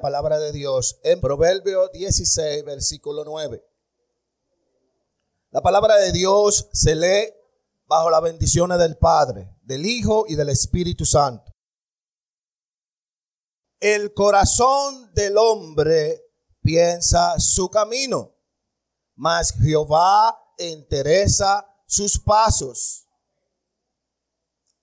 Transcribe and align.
la 0.00 0.02
palabra 0.02 0.38
de 0.38 0.50
Dios 0.52 0.98
en 1.02 1.20
Proverbio 1.20 1.88
16, 1.88 2.64
versículo 2.64 3.22
9. 3.22 3.62
La 5.50 5.60
palabra 5.60 5.96
de 5.96 6.10
Dios 6.10 6.70
se 6.72 6.94
lee 6.94 7.34
bajo 7.84 8.08
las 8.08 8.22
bendiciones 8.22 8.78
del 8.78 8.96
Padre, 8.96 9.54
del 9.60 9.84
Hijo 9.84 10.24
y 10.26 10.36
del 10.36 10.48
Espíritu 10.48 11.04
Santo. 11.04 11.52
El 13.78 14.14
corazón 14.14 15.12
del 15.12 15.36
hombre 15.36 16.24
piensa 16.62 17.38
su 17.38 17.68
camino, 17.68 18.34
mas 19.16 19.52
Jehová 19.52 20.34
entereza 20.56 21.70
sus 21.86 22.18
pasos. 22.18 23.06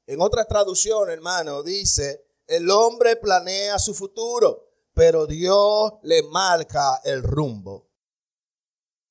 En 0.06 0.22
otra 0.22 0.46
traducción, 0.46 1.10
hermano, 1.10 1.64
dice, 1.64 2.24
el 2.46 2.70
hombre 2.70 3.16
planea 3.16 3.80
su 3.80 3.96
futuro, 3.96 4.67
pero 4.98 5.28
Dios 5.28 5.94
le 6.02 6.24
marca 6.24 7.00
el 7.04 7.22
rumbo. 7.22 7.88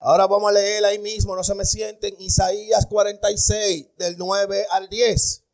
Ahora 0.00 0.26
vamos 0.26 0.50
a 0.50 0.52
leer 0.52 0.84
ahí 0.84 0.98
mismo, 0.98 1.36
no 1.36 1.45
se 1.45 1.54
me 1.54 1.64
sienten, 1.64 2.16
Isaías 2.18 2.86
46, 2.86 3.96
del 3.96 4.18
9 4.18 4.66
al 4.68 4.88
10. 4.88 5.45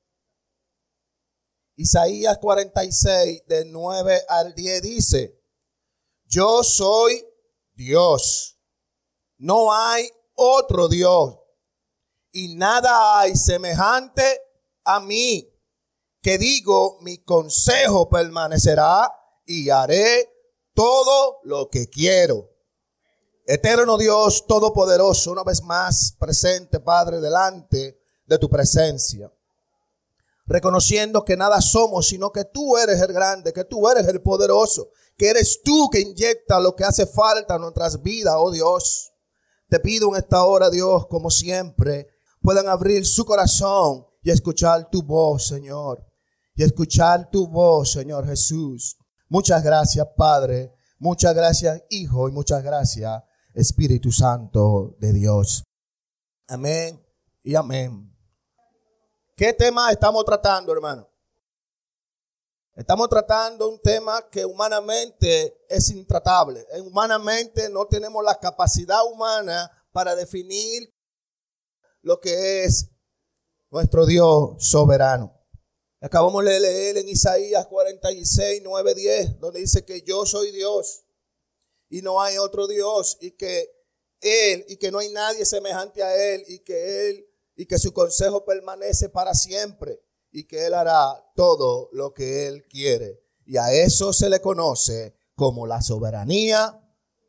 Isaías 1.77 2.39
46, 2.39 3.43
del 3.47 3.71
9 3.73 4.23
al 4.27 4.55
10 4.55 4.81
dice, 4.83 5.39
yo 6.25 6.65
soy 6.65 7.27
Dios, 7.75 8.59
no 9.37 9.71
hay 9.71 10.09
otro 10.33 10.89
Dios, 10.89 11.37
y 12.31 12.55
nada 12.55 13.21
hay 13.21 13.37
semejante 13.37 14.41
a 14.85 14.99
mí, 14.99 15.47
que 16.23 16.39
digo, 16.39 16.97
mi 17.03 17.19
consejo 17.19 18.09
permanecerá 18.09 19.13
y 19.47 19.71
haré 19.71 20.29
todo 20.75 21.39
lo 21.45 21.69
que 21.69 21.89
quiero. 21.89 22.49
Eterno 23.47 23.99
Dios 23.99 24.47
Todopoderoso, 24.47 25.33
una 25.33 25.43
vez 25.43 25.63
más 25.63 26.17
presente, 26.19 26.81
Padre, 26.81 27.21
delante 27.21 28.01
de 28.27 28.39
tu 28.39 28.49
presencia. 28.49 29.31
Reconociendo 30.47 31.25
que 31.25 31.37
nada 31.37 31.61
somos, 31.61 32.09
sino 32.09 32.31
que 32.31 32.45
tú 32.45 32.77
eres 32.77 33.01
el 33.01 33.13
grande, 33.13 33.53
que 33.53 33.65
tú 33.65 33.89
eres 33.89 34.07
el 34.09 34.23
poderoso, 34.23 34.91
que 35.17 35.29
eres 35.29 35.61
tú 35.63 35.89
que 35.91 36.01
inyecta 36.01 36.61
lo 36.61 36.75
que 36.75 36.85
hace 36.85 37.07
falta 37.07 37.57
en 37.57 37.63
nuestras 37.63 38.03
vidas, 38.03 38.35
oh 38.37 38.51
Dios. 38.51 39.13
Te 39.69 39.81
pido 39.81 40.09
en 40.09 40.17
esta 40.17 40.45
hora, 40.45 40.71
Dios, 40.71 41.07
como 41.07 41.31
siempre, 41.31 42.09
puedan 42.41 42.69
abrir 42.69 43.07
su 43.07 43.25
corazón 43.25 44.07
y 44.23 44.31
escuchar 44.31 44.89
tu 44.91 45.03
voz, 45.03 45.47
Señor. 45.47 46.05
Y 46.55 46.63
escuchar 46.63 47.31
tu 47.31 47.49
voz, 47.49 47.93
Señor 47.93 48.27
Jesús. 48.27 48.97
Muchas 49.33 49.63
gracias, 49.63 50.07
Padre. 50.15 50.75
Muchas 50.99 51.35
gracias, 51.35 51.83
Hijo. 51.89 52.29
Y 52.29 52.33
muchas 52.33 52.63
gracias, 52.63 53.23
Espíritu 53.55 54.13
Santo 54.13 54.95
de 54.99 55.15
Dios. 55.15 55.65
Amén 56.49 57.03
y 57.43 57.55
amén. 57.55 58.15
¿Qué 59.35 59.55
tema 59.55 59.91
estamos 59.91 60.23
tratando, 60.27 60.71
hermano? 60.71 61.09
Estamos 62.75 63.09
tratando 63.09 63.71
un 63.71 63.81
tema 63.81 64.29
que 64.31 64.45
humanamente 64.45 65.65
es 65.67 65.89
intratable. 65.89 66.67
Humanamente 66.85 67.71
no 67.71 67.87
tenemos 67.87 68.23
la 68.23 68.39
capacidad 68.39 69.03
humana 69.11 69.71
para 69.93 70.15
definir 70.15 70.95
lo 72.03 72.21
que 72.21 72.65
es 72.65 72.91
nuestro 73.71 74.05
Dios 74.05 74.57
soberano. 74.59 75.42
Acabamos 76.05 76.45
de 76.45 76.59
leer 76.59 76.97
en 76.97 77.09
Isaías 77.09 77.65
46, 77.69 78.61
9, 78.65 78.95
10, 78.97 79.39
donde 79.39 79.61
dice 79.61 79.85
que 79.85 80.03
yo 80.03 80.27
soy 80.27 80.51
Dios 80.51 81.05
y 81.89 82.03
no 82.03 82.21
hay 82.21 82.39
otro 82.39 82.67
Dios 82.67 83.19
y 83.21 83.31
que 83.31 83.71
Él 84.21 84.65
y 84.67 84.79
que 84.79 84.91
no 84.91 84.99
hay 84.99 85.11
nadie 85.11 85.47
semejante 85.47 86.03
a 86.03 86.13
Él 86.17 86.43
y 86.49 86.59
que 86.59 87.09
Él 87.09 87.25
y 87.55 87.67
que 87.67 87.79
su 87.79 87.93
consejo 87.93 88.45
permanece 88.45 89.11
para 89.11 89.33
siempre 89.33 90.03
y 90.33 90.49
que 90.49 90.67
Él 90.67 90.75
hará 90.75 91.25
todo 91.37 91.89
lo 91.93 92.13
que 92.13 92.49
Él 92.49 92.67
quiere. 92.67 93.23
Y 93.47 93.57
a 93.57 93.73
eso 93.73 94.13
se 94.13 94.29
le 94.29 94.41
conoce 94.41 95.15
como 95.37 95.69
la 95.69 95.83
soberanía 95.83 96.85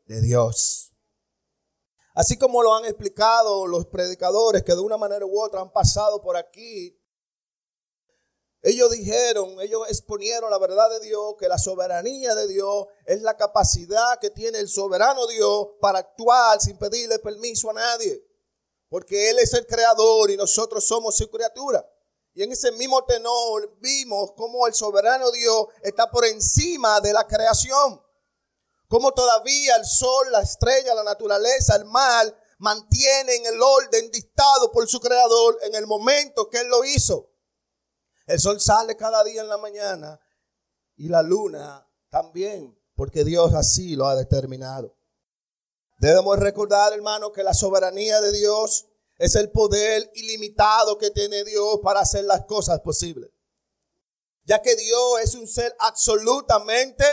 de 0.06 0.20
Dios. 0.20 0.96
Así 2.12 2.36
como 2.36 2.60
lo 2.60 2.74
han 2.74 2.86
explicado 2.86 3.68
los 3.68 3.86
predicadores 3.86 4.64
que 4.64 4.74
de 4.74 4.80
una 4.80 4.96
manera 4.96 5.24
u 5.24 5.40
otra 5.40 5.60
han 5.60 5.70
pasado 5.70 6.20
por 6.20 6.36
aquí 6.36 6.98
ellos 8.66 8.92
dijeron, 8.92 9.60
ellos 9.60 9.82
exponieron 9.90 10.50
la 10.50 10.56
verdad 10.56 10.88
de 10.88 11.00
Dios, 11.00 11.34
que 11.38 11.48
la 11.48 11.58
soberanía 11.58 12.34
de 12.34 12.48
Dios 12.48 12.86
es 13.04 13.20
la 13.20 13.36
capacidad 13.36 14.18
que 14.18 14.30
tiene 14.30 14.58
el 14.58 14.70
soberano 14.70 15.26
Dios 15.26 15.68
para 15.82 15.98
actuar 15.98 16.58
sin 16.62 16.78
pedirle 16.78 17.18
permiso 17.18 17.68
a 17.68 17.74
nadie. 17.74 18.26
Porque 18.88 19.28
Él 19.28 19.38
es 19.38 19.52
el 19.52 19.66
creador 19.66 20.30
y 20.30 20.38
nosotros 20.38 20.82
somos 20.86 21.14
su 21.14 21.30
criatura. 21.30 21.86
Y 22.32 22.42
en 22.42 22.52
ese 22.52 22.72
mismo 22.72 23.04
tenor 23.04 23.76
vimos 23.80 24.32
cómo 24.34 24.66
el 24.66 24.72
soberano 24.72 25.30
Dios 25.30 25.66
está 25.82 26.10
por 26.10 26.24
encima 26.24 27.02
de 27.02 27.12
la 27.12 27.26
creación. 27.26 28.02
Cómo 28.88 29.12
todavía 29.12 29.76
el 29.76 29.84
sol, 29.84 30.32
la 30.32 30.40
estrella, 30.40 30.94
la 30.94 31.04
naturaleza, 31.04 31.76
el 31.76 31.84
mar 31.84 32.34
mantienen 32.60 33.44
el 33.44 33.60
orden 33.60 34.10
dictado 34.10 34.72
por 34.72 34.88
su 34.88 35.00
creador 35.00 35.58
en 35.64 35.74
el 35.74 35.86
momento 35.86 36.48
que 36.48 36.60
Él 36.60 36.68
lo 36.68 36.82
hizo. 36.82 37.33
El 38.26 38.40
sol 38.40 38.60
sale 38.60 38.96
cada 38.96 39.22
día 39.24 39.42
en 39.42 39.48
la 39.48 39.58
mañana 39.58 40.20
y 40.96 41.08
la 41.08 41.22
luna 41.22 41.86
también, 42.08 42.78
porque 42.94 43.24
Dios 43.24 43.52
así 43.54 43.96
lo 43.96 44.06
ha 44.06 44.14
determinado. 44.16 44.96
Debemos 45.98 46.38
recordar, 46.38 46.92
hermano, 46.92 47.32
que 47.32 47.42
la 47.42 47.54
soberanía 47.54 48.20
de 48.20 48.32
Dios 48.32 48.86
es 49.16 49.34
el 49.36 49.50
poder 49.50 50.10
ilimitado 50.14 50.98
que 50.98 51.10
tiene 51.10 51.44
Dios 51.44 51.80
para 51.82 52.00
hacer 52.00 52.24
las 52.24 52.44
cosas 52.46 52.80
posibles. 52.80 53.30
Ya 54.44 54.60
que 54.60 54.74
Dios 54.76 55.20
es 55.22 55.34
un 55.34 55.46
ser 55.46 55.74
absolutamente, 55.78 57.04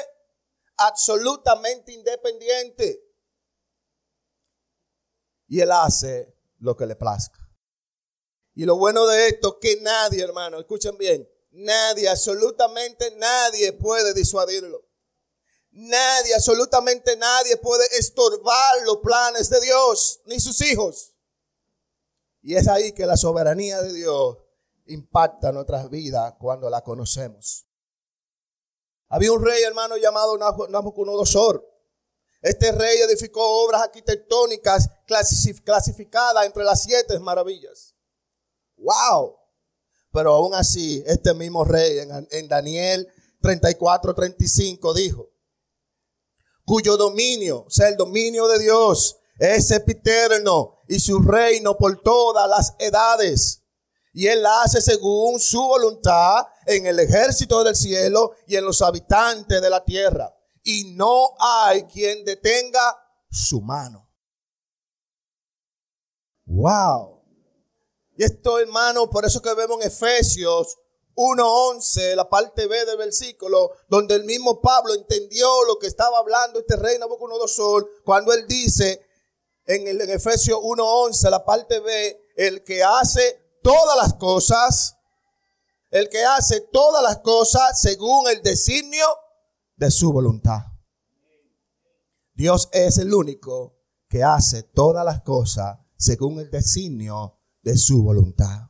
absolutamente 0.78 1.94
independiente. 1.94 3.02
Y 5.48 5.62
Él 5.62 5.72
hace 5.72 6.36
lo 6.60 6.76
que 6.76 6.86
le 6.86 6.96
plazca. 6.96 7.41
Y 8.62 8.66
lo 8.66 8.76
bueno 8.76 9.08
de 9.08 9.30
esto, 9.30 9.58
que 9.58 9.82
nadie, 9.82 10.22
hermano, 10.24 10.60
escuchen 10.60 10.96
bien, 10.96 11.28
nadie, 11.50 12.08
absolutamente 12.08 13.10
nadie 13.16 13.74
puede 13.74 14.14
disuadirlo. 14.14 14.88
Nadie, 15.72 16.36
absolutamente 16.36 17.18
nadie 17.18 17.58
puede 17.58 17.84
estorbar 17.98 18.84
los 18.86 18.98
planes 18.98 19.50
de 19.50 19.62
Dios, 19.62 20.22
ni 20.26 20.40
sus 20.40 20.62
hijos. 20.62 21.14
Y 22.44 22.54
es 22.56 22.68
ahí 22.68 22.92
que 22.92 23.08
la 23.08 23.18
soberanía 23.18 23.82
de 23.82 23.94
Dios 23.94 24.38
impacta 24.86 25.52
nuestras 25.52 25.90
vidas 25.90 26.36
cuando 26.38 26.70
la 26.70 26.84
conocemos. 26.84 27.66
Había 29.08 29.32
un 29.32 29.44
rey, 29.44 29.64
hermano, 29.64 29.98
llamado 29.98 30.38
Nabucodonosor. 30.38 31.68
Este 32.44 32.72
rey 32.74 33.00
edificó 33.00 33.44
obras 33.66 33.82
arquitectónicas 33.82 34.88
clasificadas 35.08 36.46
entre 36.46 36.64
las 36.64 36.84
siete 36.84 37.18
maravillas. 37.20 37.96
Wow. 38.82 39.38
Pero 40.12 40.34
aún 40.34 40.54
así, 40.54 41.04
este 41.06 41.34
mismo 41.34 41.64
rey 41.64 42.00
en, 42.32 42.48
Daniel 42.48 43.08
34, 43.42 44.14
35 44.14 44.94
dijo, 44.94 45.30
cuyo 46.66 46.98
dominio, 46.98 47.66
o 47.68 47.70
sea, 47.70 47.88
el 47.88 47.96
dominio 47.96 48.48
de 48.48 48.60
Dios, 48.60 49.18
es 49.40 49.72
epiterno 49.72 50.78
y 50.88 51.00
su 51.00 51.20
reino 51.20 51.78
por 51.78 52.02
todas 52.02 52.48
las 52.50 52.76
edades. 52.78 53.64
Y 54.14 54.28
él 54.28 54.46
hace 54.46 54.82
según 54.82 55.40
su 55.40 55.62
voluntad 55.62 56.46
en 56.66 56.86
el 56.86 57.00
ejército 57.00 57.64
del 57.64 57.76
cielo 57.76 58.34
y 58.46 58.58
en 58.58 58.66
los 58.66 58.82
habitantes 58.82 59.62
de 59.62 59.70
la 59.70 59.84
tierra. 59.84 60.36
Y 60.64 60.94
no 60.96 61.30
hay 61.40 61.84
quien 61.84 62.26
detenga 62.26 62.98
su 63.30 63.62
mano. 63.62 64.10
Wow. 66.46 67.11
Y 68.22 68.24
esto, 68.24 68.60
hermano, 68.60 69.10
por 69.10 69.26
eso 69.26 69.42
que 69.42 69.52
vemos 69.56 69.82
en 69.82 69.88
Efesios 69.88 70.78
1.11, 71.16 72.14
la 72.14 72.30
parte 72.30 72.68
B 72.68 72.86
del 72.86 72.98
versículo, 72.98 73.72
donde 73.90 74.14
el 74.14 74.26
mismo 74.26 74.62
Pablo 74.62 74.94
entendió 74.94 75.48
lo 75.66 75.80
que 75.80 75.88
estaba 75.88 76.20
hablando 76.20 76.60
este 76.60 76.76
rey 76.76 77.00
Nabucodonosor, 77.00 77.90
cuando 78.06 78.32
él 78.32 78.46
dice 78.48 79.04
en, 79.66 79.88
el, 79.88 80.02
Efesios 80.02 80.60
1.11, 80.60 81.32
la 81.32 81.44
parte 81.44 81.80
B, 81.80 82.22
el 82.36 82.64
que 82.64 82.84
hace 82.84 83.58
todas 83.64 83.98
las 83.98 84.14
cosas, 84.14 84.98
el 85.90 86.08
que 86.08 86.24
hace 86.24 86.62
todas 86.72 87.02
las 87.02 87.22
cosas 87.22 87.82
según 87.82 88.30
el 88.30 88.44
designio 88.44 89.08
de 89.78 89.90
su 89.90 90.14
voluntad. 90.14 90.60
Dios 92.36 92.70
es 92.72 93.00
el 93.00 93.16
único 93.16 93.80
que 94.08 94.24
hace 94.24 94.62
todas 94.62 95.04
las 95.04 95.24
cosas 95.24 95.80
según 95.98 96.40
el 96.40 96.52
designio 96.52 97.41
de 97.62 97.78
su 97.78 98.04
voluntad. 98.04 98.70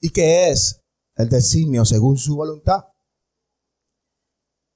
¿Y 0.00 0.10
qué 0.10 0.50
es 0.50 0.80
el 1.16 1.28
designio 1.28 1.84
según 1.84 2.16
su 2.16 2.36
voluntad? 2.36 2.84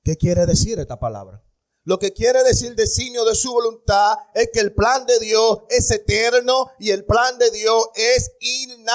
¿Qué 0.02 0.16
quiere 0.16 0.44
decir 0.44 0.78
esta 0.78 0.98
palabra? 0.98 1.42
Lo 1.84 1.98
que 1.98 2.12
quiere 2.12 2.42
decir 2.44 2.74
designio 2.74 3.24
de 3.24 3.34
su 3.34 3.52
voluntad 3.52 4.16
es 4.34 4.48
que 4.52 4.60
el 4.60 4.74
plan 4.74 5.06
de 5.06 5.18
Dios 5.18 5.60
es 5.68 5.90
eterno 5.90 6.70
y 6.78 6.90
el 6.90 7.04
plan 7.04 7.38
de 7.38 7.50
Dios 7.50 7.88
es 7.94 8.32
inalterable. 8.40 8.94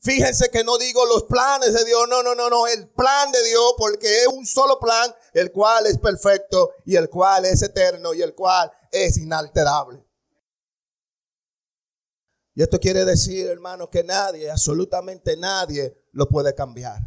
Fíjense 0.00 0.50
que 0.50 0.62
no 0.64 0.78
digo 0.78 1.04
los 1.04 1.24
planes 1.24 1.74
de 1.74 1.84
Dios, 1.84 2.06
no, 2.08 2.22
no, 2.22 2.34
no, 2.34 2.48
no, 2.48 2.66
el 2.68 2.88
plan 2.90 3.32
de 3.32 3.42
Dios, 3.42 3.74
porque 3.76 4.22
es 4.22 4.28
un 4.28 4.46
solo 4.46 4.78
plan, 4.78 5.12
el 5.38 5.52
cual 5.52 5.84
es 5.86 5.98
perfecto 5.98 6.72
y 6.86 6.96
el 6.96 7.10
cual 7.10 7.44
es 7.44 7.62
eterno 7.62 8.14
y 8.14 8.22
el 8.22 8.34
cual 8.34 8.72
es 8.90 9.18
inalterable. 9.18 10.02
Y 12.54 12.62
esto 12.62 12.80
quiere 12.80 13.04
decir, 13.04 13.46
hermano, 13.48 13.90
que 13.90 14.02
nadie, 14.02 14.50
absolutamente 14.50 15.36
nadie 15.36 15.94
lo 16.12 16.26
puede 16.26 16.54
cambiar. 16.54 17.00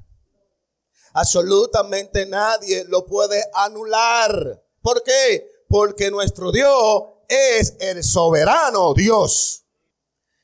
Absolutamente 1.14 2.28
nadie 2.28 2.86
lo 2.86 3.04
puede 3.04 3.44
anular. 3.52 4.64
¿Por 4.80 5.02
qué? 5.02 5.50
Porque 5.68 6.12
nuestro 6.12 6.52
Dios 6.52 7.04
es 7.28 7.78
el 7.80 8.04
soberano 8.04 8.94
Dios. 8.94 9.66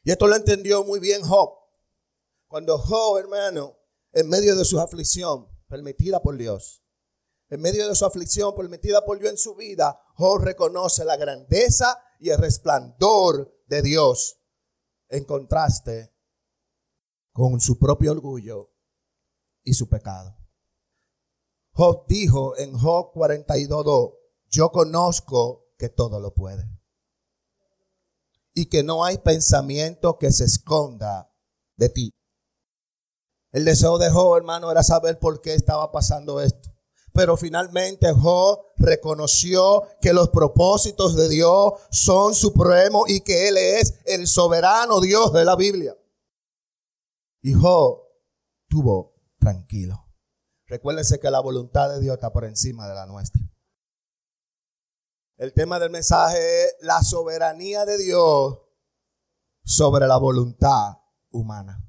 Y 0.04 0.10
esto 0.10 0.26
lo 0.26 0.36
entendió 0.36 0.84
muy 0.84 1.00
bien 1.00 1.22
Job. 1.22 1.52
Cuando 2.48 2.80
Job, 2.80 3.20
hermano, 3.20 3.78
en 4.12 4.28
medio 4.28 4.56
de 4.56 4.66
su 4.66 4.80
aflicción, 4.80 5.48
permitida 5.68 6.20
por 6.20 6.36
Dios, 6.36 6.82
en 7.50 7.62
medio 7.62 7.88
de 7.88 7.96
su 7.96 8.06
aflicción 8.06 8.56
permitida 8.56 9.06
por 9.06 9.20
Dios 9.20 9.32
en 9.32 9.38
su 9.38 9.56
vida, 9.56 10.00
Job 10.16 10.40
reconoce 10.40 11.06
la 11.06 11.18
grandeza 11.18 12.00
y 12.20 12.30
el 12.30 12.38
resplandor 12.38 13.54
de 13.68 13.82
Dios 13.82 14.40
en 15.10 15.26
contraste 15.26 16.14
con 17.32 17.60
su 17.60 17.78
propio 17.78 18.12
orgullo 18.12 18.72
y 19.64 19.74
su 19.74 19.90
pecado. 19.90 20.38
Job 21.72 22.06
dijo 22.08 22.58
en 22.58 22.78
Job 22.78 23.12
42.2, 23.14 24.16
yo 24.50 24.72
conozco 24.72 25.68
que 25.78 25.90
todo 25.90 26.20
lo 26.20 26.34
puede. 26.34 26.66
Y 28.54 28.68
que 28.68 28.84
no 28.84 29.04
hay 29.04 29.18
pensamiento 29.18 30.18
que 30.18 30.32
se 30.32 30.46
esconda 30.46 31.30
de 31.76 31.90
ti. 31.90 32.12
El 33.52 33.66
deseo 33.66 33.98
de 33.98 34.10
Job, 34.10 34.38
hermano, 34.38 34.72
era 34.72 34.84
saber 34.84 35.20
por 35.20 35.42
qué 35.42 35.54
estaba 35.54 35.92
pasando 35.92 36.40
esto. 36.40 36.75
Pero 37.16 37.38
finalmente 37.38 38.12
Job 38.12 38.74
reconoció 38.76 39.84
que 40.02 40.12
los 40.12 40.30
propósitos 40.30 41.16
de 41.16 41.30
Dios 41.30 41.72
son 41.90 42.36
supremos 42.36 43.10
y 43.10 43.22
que 43.22 43.48
Él 43.48 43.56
es 43.56 44.02
el 44.06 44.28
soberano 44.28 45.00
Dios 45.00 45.32
de 45.32 45.46
la 45.46 45.56
Biblia. 45.56 45.98
Y 47.42 47.54
Job 47.54 48.02
tuvo 48.68 49.16
tranquilo. 49.40 50.06
Recuérdense 50.68 51.18
que 51.18 51.32
la 51.32 51.40
voluntad 51.40 51.90
de 51.90 52.02
Dios 52.02 52.16
está 52.16 52.34
por 52.34 52.44
encima 52.44 52.86
de 52.86 52.96
la 52.96 53.06
nuestra. 53.06 53.42
El 55.38 55.54
tema 55.54 55.80
del 55.80 55.92
mensaje 55.92 56.66
es 56.66 56.76
la 56.82 57.02
soberanía 57.02 57.86
de 57.86 57.98
Dios 57.98 58.60
sobre 59.64 60.06
la 60.06 60.18
voluntad 60.18 60.98
humana. 61.30 61.82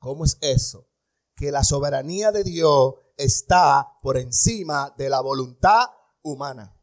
¿Cómo 0.00 0.24
es 0.24 0.38
eso? 0.40 0.88
Que 1.36 1.52
la 1.52 1.62
soberanía 1.62 2.32
de 2.32 2.42
Dios 2.42 2.94
está 3.16 3.96
por 4.02 4.16
encima 4.16 4.94
de 4.96 5.08
la 5.08 5.20
voluntad 5.20 5.86
humana. 6.22 6.76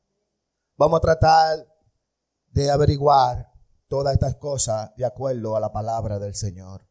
Vamos 0.78 0.98
a 0.98 1.02
tratar 1.02 1.68
de 2.48 2.70
averiguar 2.70 3.52
todas 3.88 4.14
estas 4.14 4.36
cosas 4.38 4.92
de 4.96 5.06
acuerdo 5.06 5.56
a 5.56 5.60
la 5.60 5.72
palabra 5.72 6.20
del 6.20 6.36
Señor. 6.36 6.88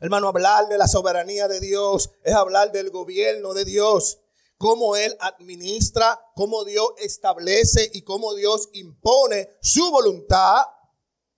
Hermano, 0.00 0.28
hablar 0.28 0.68
de 0.68 0.76
la 0.76 0.88
soberanía 0.88 1.48
de 1.48 1.60
Dios 1.60 2.10
es 2.22 2.34
hablar 2.34 2.70
del 2.72 2.90
gobierno 2.90 3.54
de 3.54 3.64
Dios, 3.64 4.20
cómo 4.58 4.96
Él 4.96 5.16
administra, 5.20 6.20
cómo 6.34 6.64
Dios 6.64 6.88
establece 6.98 7.90
y 7.94 8.02
cómo 8.02 8.34
Dios 8.34 8.68
impone 8.72 9.48
su 9.62 9.90
voluntad 9.90 10.64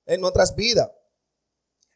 en 0.06 0.20
nuestras 0.20 0.56
vidas. 0.56 0.90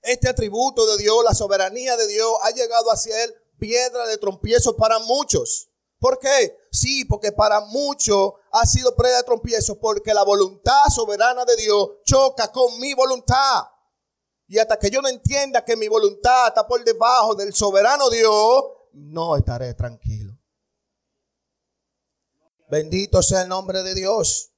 Este 0.02 0.28
atributo 0.28 0.86
de 0.86 1.02
Dios, 1.02 1.24
la 1.24 1.34
soberanía 1.34 1.96
de 1.96 2.06
Dios, 2.06 2.32
ha 2.42 2.50
llegado 2.50 2.90
a 2.90 2.96
ser 2.96 3.41
piedra 3.62 4.08
de 4.08 4.18
trompiezo 4.18 4.74
para 4.74 4.98
muchos. 4.98 5.70
¿Por 6.00 6.18
qué? 6.18 6.56
Sí, 6.72 7.04
porque 7.04 7.30
para 7.30 7.60
muchos 7.60 8.32
ha 8.50 8.66
sido 8.66 8.96
piedra 8.96 9.18
de 9.18 9.22
trompiezo 9.22 9.78
porque 9.78 10.12
la 10.12 10.24
voluntad 10.24 10.86
soberana 10.92 11.44
de 11.44 11.54
Dios 11.54 11.90
choca 12.04 12.50
con 12.50 12.80
mi 12.80 12.92
voluntad. 12.92 13.62
Y 14.48 14.58
hasta 14.58 14.80
que 14.80 14.90
yo 14.90 15.00
no 15.00 15.08
entienda 15.08 15.64
que 15.64 15.76
mi 15.76 15.86
voluntad 15.86 16.48
está 16.48 16.66
por 16.66 16.82
debajo 16.82 17.36
del 17.36 17.54
soberano 17.54 18.10
Dios, 18.10 18.64
no 18.94 19.36
estaré 19.36 19.74
tranquilo. 19.74 20.36
Bendito 22.68 23.22
sea 23.22 23.42
el 23.42 23.48
nombre 23.48 23.84
de 23.84 23.94
Dios. 23.94 24.50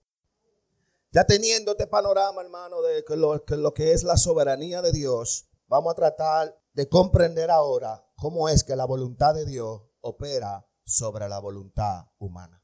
Ya 1.13 1.27
teniendo 1.27 1.73
este 1.73 1.87
panorama, 1.87 2.41
hermano, 2.41 2.81
de 2.81 3.05
que 3.05 3.17
lo 3.17 3.75
que 3.75 3.93
es 3.93 4.03
la 4.03 4.17
soberanía 4.17 4.81
de 4.81 4.93
Dios, 4.93 5.47
vamos 5.67 5.93
a 5.93 5.95
tratar 5.95 6.59
de 6.73 6.89
comprender 6.89 7.51
ahora 7.51 8.04
cómo 8.17 8.49
es 8.49 8.65
que 8.65 8.77
la 8.77 8.85
voluntad 8.85 9.35
de 9.35 9.45
Dios 9.45 9.83
opera 10.01 10.67
sobre 10.85 11.29
la 11.29 11.39
voluntad 11.39 12.07
humana. 12.19 12.63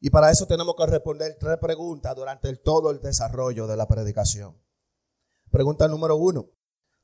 Y 0.00 0.10
para 0.10 0.30
eso 0.30 0.46
tenemos 0.46 0.74
que 0.76 0.86
responder 0.86 1.36
tres 1.38 1.58
preguntas 1.58 2.14
durante 2.14 2.54
todo 2.56 2.90
el 2.90 3.00
desarrollo 3.00 3.66
de 3.66 3.76
la 3.76 3.88
predicación. 3.88 4.56
Pregunta 5.50 5.88
número 5.88 6.16
uno. 6.16 6.50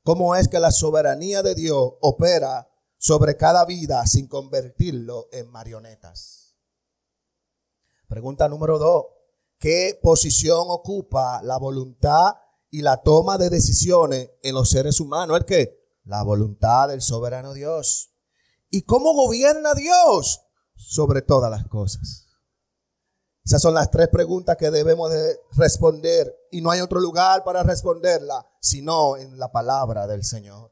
¿Cómo 0.03 0.35
es 0.35 0.47
que 0.47 0.59
la 0.59 0.71
soberanía 0.71 1.43
de 1.43 1.55
Dios 1.55 1.93
opera 2.01 2.69
sobre 2.97 3.37
cada 3.37 3.65
vida 3.65 4.05
sin 4.05 4.27
convertirlo 4.27 5.27
en 5.31 5.49
marionetas? 5.49 6.55
Pregunta 8.07 8.47
número 8.47 8.77
dos 8.77 9.05
qué 9.59 9.99
posición 10.01 10.65
ocupa 10.67 11.41
la 11.41 11.57
voluntad 11.57 12.35
y 12.69 12.81
la 12.81 12.97
toma 12.97 13.37
de 13.37 13.49
decisiones 13.49 14.29
en 14.43 14.53
los 14.53 14.69
seres 14.69 14.99
humanos. 14.99 15.37
¿El 15.37 15.45
qué? 15.45 15.84
La 16.05 16.23
voluntad 16.23 16.87
del 16.87 17.01
soberano 17.01 17.53
Dios. 17.53 18.11
¿Y 18.69 18.83
cómo 18.83 19.13
gobierna 19.13 19.73
Dios 19.73 20.41
sobre 20.75 21.21
todas 21.21 21.51
las 21.51 21.67
cosas? 21.67 22.27
Esas 23.43 23.61
son 23.61 23.75
las 23.75 23.91
tres 23.91 24.07
preguntas 24.09 24.57
que 24.57 24.71
debemos 24.71 25.11
de 25.11 25.39
responder 25.51 26.35
y 26.51 26.61
no 26.61 26.71
hay 26.71 26.81
otro 26.81 26.99
lugar 26.99 27.43
para 27.43 27.61
responderla 27.61 28.45
sino 28.59 29.15
en 29.17 29.37
la 29.37 29.51
palabra 29.51 30.07
del 30.07 30.23
Señor. 30.23 30.71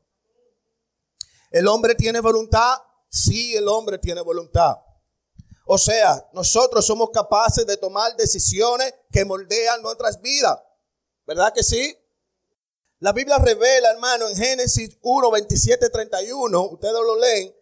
¿El 1.52 1.68
hombre 1.68 1.94
tiene 1.94 2.20
voluntad? 2.20 2.78
Sí, 3.08 3.56
el 3.56 3.68
hombre 3.68 4.00
tiene 4.00 4.22
voluntad. 4.22 4.78
O 5.66 5.78
sea, 5.78 6.28
nosotros 6.34 6.84
somos 6.84 7.12
capaces 7.12 7.68
de 7.68 7.78
tomar 7.78 8.16
decisiones 8.18 8.92
que 9.12 9.24
moldean 9.24 9.84
nuestras 9.84 10.20
vidas. 10.20 10.60
¿Verdad 11.28 11.54
que 11.54 11.62
sí? 11.62 11.96
La 13.04 13.12
Biblia 13.12 13.38
revela, 13.38 13.92
hermano, 13.92 14.30
en 14.30 14.36
Génesis 14.38 14.98
1, 15.02 15.30
27, 15.30 15.90
31, 15.90 16.62
ustedes 16.72 16.94
lo 16.94 17.20
leen, 17.20 17.54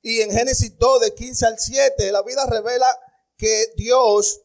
y 0.00 0.20
en 0.20 0.30
Génesis 0.30 0.78
2, 0.78 1.00
de 1.00 1.12
15 1.12 1.46
al 1.46 1.58
7, 1.58 2.12
la 2.12 2.22
Biblia 2.22 2.46
revela 2.46 2.86
que 3.36 3.72
Dios 3.74 4.42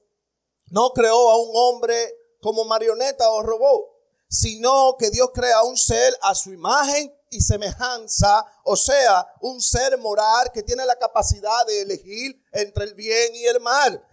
no 0.71 0.93
creó 0.93 1.29
a 1.29 1.37
un 1.37 1.51
hombre 1.53 2.11
como 2.41 2.65
marioneta 2.65 3.29
o 3.29 3.43
robot, 3.43 3.85
sino 4.27 4.95
que 4.97 5.11
Dios 5.11 5.29
crea 5.31 5.61
un 5.61 5.77
ser 5.77 6.17
a 6.23 6.33
su 6.33 6.51
imagen 6.51 7.15
y 7.29 7.41
semejanza, 7.41 8.43
o 8.63 8.75
sea, 8.75 9.31
un 9.41 9.61
ser 9.61 9.95
moral 9.99 10.51
que 10.51 10.63
tiene 10.63 10.87
la 10.87 10.95
capacidad 10.97 11.67
de 11.67 11.81
elegir 11.83 12.35
entre 12.51 12.85
el 12.85 12.95
bien 12.95 13.35
y 13.35 13.45
el 13.45 13.59
mal, 13.59 14.03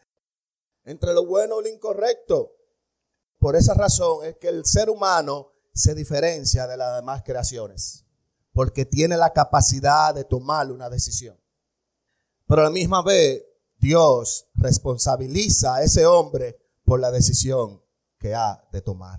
entre 0.84 1.14
lo 1.14 1.24
bueno 1.24 1.58
y 1.62 1.62
lo 1.62 1.68
incorrecto. 1.70 2.52
Por 3.38 3.56
esa 3.56 3.72
razón 3.72 4.26
es 4.26 4.36
que 4.36 4.48
el 4.48 4.66
ser 4.66 4.90
humano 4.90 5.51
se 5.74 5.94
diferencia 5.94 6.66
de 6.66 6.76
las 6.76 6.96
demás 6.96 7.22
creaciones, 7.24 8.04
porque 8.52 8.84
tiene 8.84 9.16
la 9.16 9.32
capacidad 9.32 10.14
de 10.14 10.24
tomar 10.24 10.70
una 10.70 10.90
decisión. 10.90 11.38
Pero 12.46 12.62
a 12.62 12.64
la 12.64 12.70
misma 12.70 13.02
vez, 13.02 13.44
Dios 13.78 14.46
responsabiliza 14.54 15.76
a 15.76 15.82
ese 15.82 16.06
hombre 16.06 16.58
por 16.84 17.00
la 17.00 17.10
decisión 17.10 17.82
que 18.18 18.34
ha 18.34 18.62
de 18.70 18.80
tomar. 18.80 19.18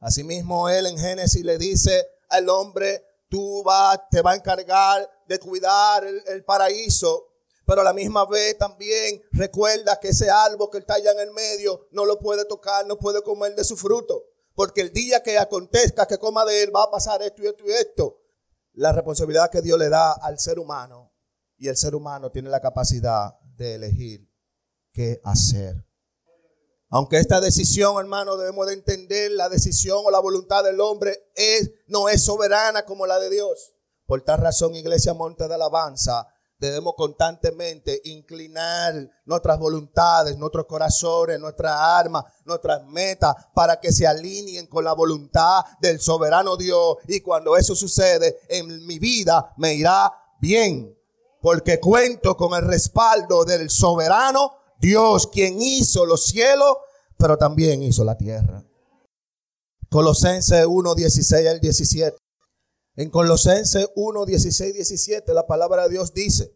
Asimismo, 0.00 0.68
él 0.68 0.86
en 0.86 0.98
Génesis 0.98 1.44
le 1.44 1.58
dice 1.58 2.06
al 2.30 2.48
hombre, 2.48 3.04
tú 3.28 3.62
va, 3.62 4.08
te 4.10 4.22
va 4.22 4.32
a 4.32 4.36
encargar 4.36 5.08
de 5.28 5.38
cuidar 5.38 6.04
el, 6.04 6.44
paraíso, 6.44 7.28
pero 7.64 7.82
a 7.82 7.84
la 7.84 7.92
misma 7.92 8.26
vez 8.26 8.58
también 8.58 9.22
recuerda 9.30 10.00
que 10.00 10.08
ese 10.08 10.30
árbol 10.30 10.70
que 10.72 10.78
está 10.78 10.94
allá 10.94 11.12
en 11.12 11.20
el 11.20 11.30
medio 11.30 11.86
no 11.92 12.04
lo 12.04 12.18
puede 12.18 12.44
tocar, 12.46 12.86
no 12.86 12.98
puede 12.98 13.22
comer 13.22 13.54
de 13.54 13.62
su 13.62 13.76
fruto, 13.76 14.24
porque 14.60 14.82
el 14.82 14.92
día 14.92 15.22
que 15.22 15.38
acontezca 15.38 16.06
que 16.06 16.18
coma 16.18 16.44
de 16.44 16.62
él 16.62 16.70
va 16.76 16.82
a 16.82 16.90
pasar 16.90 17.22
esto 17.22 17.42
y 17.42 17.46
esto 17.46 17.64
y 17.66 17.70
esto. 17.70 18.20
La 18.74 18.92
responsabilidad 18.92 19.50
que 19.50 19.62
Dios 19.62 19.78
le 19.78 19.88
da 19.88 20.12
al 20.12 20.38
ser 20.38 20.58
humano 20.58 21.14
y 21.56 21.68
el 21.68 21.78
ser 21.78 21.94
humano 21.94 22.30
tiene 22.30 22.50
la 22.50 22.60
capacidad 22.60 23.40
de 23.56 23.76
elegir 23.76 24.30
qué 24.92 25.18
hacer. 25.24 25.82
Aunque 26.90 27.16
esta 27.16 27.40
decisión, 27.40 27.98
hermano, 28.00 28.36
debemos 28.36 28.66
de 28.66 28.74
entender, 28.74 29.30
la 29.30 29.48
decisión 29.48 30.02
o 30.04 30.10
la 30.10 30.20
voluntad 30.20 30.62
del 30.62 30.78
hombre 30.82 31.30
no 31.86 32.10
es 32.10 32.22
soberana 32.22 32.84
como 32.84 33.06
la 33.06 33.18
de 33.18 33.30
Dios. 33.30 33.72
Por 34.04 34.20
tal 34.24 34.42
razón, 34.42 34.74
Iglesia 34.74 35.14
Monte 35.14 35.48
de 35.48 35.54
Alabanza, 35.54 36.28
debemos 36.60 36.94
constantemente 36.94 38.02
inclinar 38.04 38.94
nuestras 39.24 39.58
voluntades, 39.58 40.36
nuestros 40.36 40.66
corazones, 40.66 41.40
nuestras 41.40 41.74
armas, 41.74 42.24
nuestras 42.44 42.84
metas, 42.86 43.34
para 43.54 43.80
que 43.80 43.90
se 43.90 44.06
alineen 44.06 44.66
con 44.66 44.84
la 44.84 44.92
voluntad 44.92 45.64
del 45.80 45.98
soberano 46.00 46.56
Dios. 46.56 46.98
Y 47.08 47.20
cuando 47.20 47.56
eso 47.56 47.74
sucede, 47.74 48.40
en 48.48 48.86
mi 48.86 48.98
vida 48.98 49.54
me 49.56 49.74
irá 49.74 50.12
bien, 50.38 50.94
porque 51.40 51.80
cuento 51.80 52.36
con 52.36 52.54
el 52.54 52.68
respaldo 52.68 53.44
del 53.44 53.70
soberano 53.70 54.52
Dios, 54.78 55.26
quien 55.26 55.60
hizo 55.60 56.04
los 56.04 56.26
cielos, 56.26 56.76
pero 57.16 57.38
también 57.38 57.82
hizo 57.82 58.04
la 58.04 58.16
tierra. 58.16 58.62
Colosenses 59.88 60.66
1, 60.66 60.94
16 60.94 61.48
al 61.48 61.60
17. 61.60 62.16
En 63.00 63.08
Colosenses 63.08 63.88
1, 63.94 64.26
16, 64.26 64.74
17, 64.74 65.32
la 65.32 65.46
palabra 65.46 65.84
de 65.84 65.90
Dios 65.90 66.12
dice, 66.12 66.54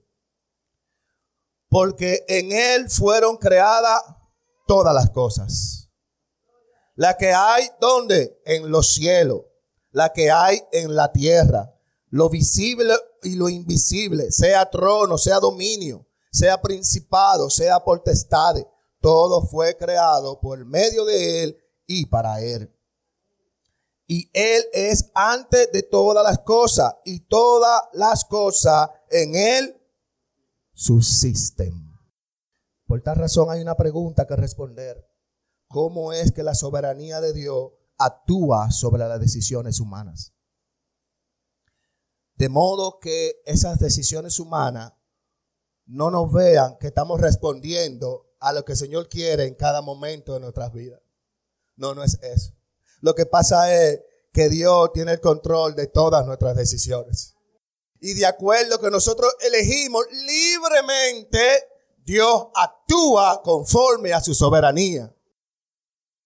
porque 1.69 2.25
en 2.29 2.53
Él 2.53 2.91
fueron 2.91 3.37
creadas 3.37 4.03
todas 4.67 4.95
las 4.95 5.11
cosas. 5.11 5.89
La 6.97 7.17
que 7.17 7.33
hay, 7.33 7.69
¿dónde? 7.81 8.41
En 8.45 8.71
los 8.71 8.93
cielos. 8.93 9.43
La 9.91 10.13
que 10.13 10.31
hay 10.31 10.63
en 10.73 10.95
la 10.95 11.13
tierra. 11.13 11.75
Lo 12.11 12.29
visible 12.29 12.95
y 13.23 13.37
lo 13.37 13.49
invisible, 13.49 14.31
sea 14.31 14.69
trono, 14.69 15.19
sea 15.19 15.41
dominio 15.41 16.07
sea 16.35 16.61
principado, 16.61 17.49
sea 17.49 17.79
potestad, 17.79 18.57
todo 19.01 19.47
fue 19.47 19.77
creado 19.77 20.41
por 20.41 20.65
medio 20.65 21.05
de 21.05 21.45
Él 21.45 21.59
y 21.87 22.07
para 22.07 22.41
Él. 22.41 22.74
Y 24.07 24.31
Él 24.33 24.65
es 24.73 25.11
antes 25.15 25.73
de 25.73 25.83
todas 25.83 26.25
las 26.25 26.41
cosas 26.41 26.95
y 27.05 27.21
todas 27.21 27.83
las 27.93 28.25
cosas 28.25 28.91
en 29.11 29.35
Él 29.35 29.81
subsisten. 30.75 31.73
Por 32.87 33.03
tal 33.03 33.17
razón 33.17 33.51
hay 33.51 33.63
una 33.63 33.77
pregunta 33.77 34.27
que 34.27 34.37
responder. 34.37 35.09
¿Cómo 35.69 36.13
es 36.13 36.33
que 36.33 36.43
la 36.43 36.55
soberanía 36.55 37.21
de 37.21 37.33
Dios 37.33 37.73
actúa 37.97 38.71
sobre 38.71 39.09
las 39.09 39.21
decisiones 39.21 39.81
humanas? 39.81 40.35
De 42.35 42.49
modo 42.49 42.99
que 42.99 43.41
esas 43.47 43.79
decisiones 43.79 44.39
humanas 44.39 44.93
no 45.87 46.11
nos 46.11 46.33
vean 46.33 46.77
que 46.79 46.89
estamos 46.89 47.21
respondiendo 47.21 48.35
a 48.41 48.53
lo 48.53 48.65
que 48.65 48.73
el 48.73 48.79
Señor 48.79 49.09
quiere 49.09 49.47
en 49.47 49.55
cada 49.55 49.83
momento 49.83 50.35
de 50.35 50.41
nuestras 50.41 50.73
vidas. 50.73 51.01
No, 51.77 51.95
no 51.95 52.03
es 52.03 52.19
eso. 52.23 52.53
Lo 53.05 53.15
que 53.15 53.27
pasa 53.27 53.71
es 53.71 54.01
que 54.33 54.49
Dios 54.49 54.91
tiene 54.95 55.13
el 55.13 55.21
control 55.21 55.75
de 55.75 55.89
todas 55.89 56.25
nuestras 56.25 56.57
decisiones. 56.57 57.35
Y 58.01 58.15
de 58.15 58.25
acuerdo 58.25 58.81
que 58.81 58.91
nosotros 58.91 59.31
elegimos 59.41 60.07
libremente, 60.11 61.69
Dios 61.99 62.47
actúa 62.55 63.43
conforme 63.43 64.15
a 64.15 64.23
su 64.23 64.33
soberanía. 64.33 65.15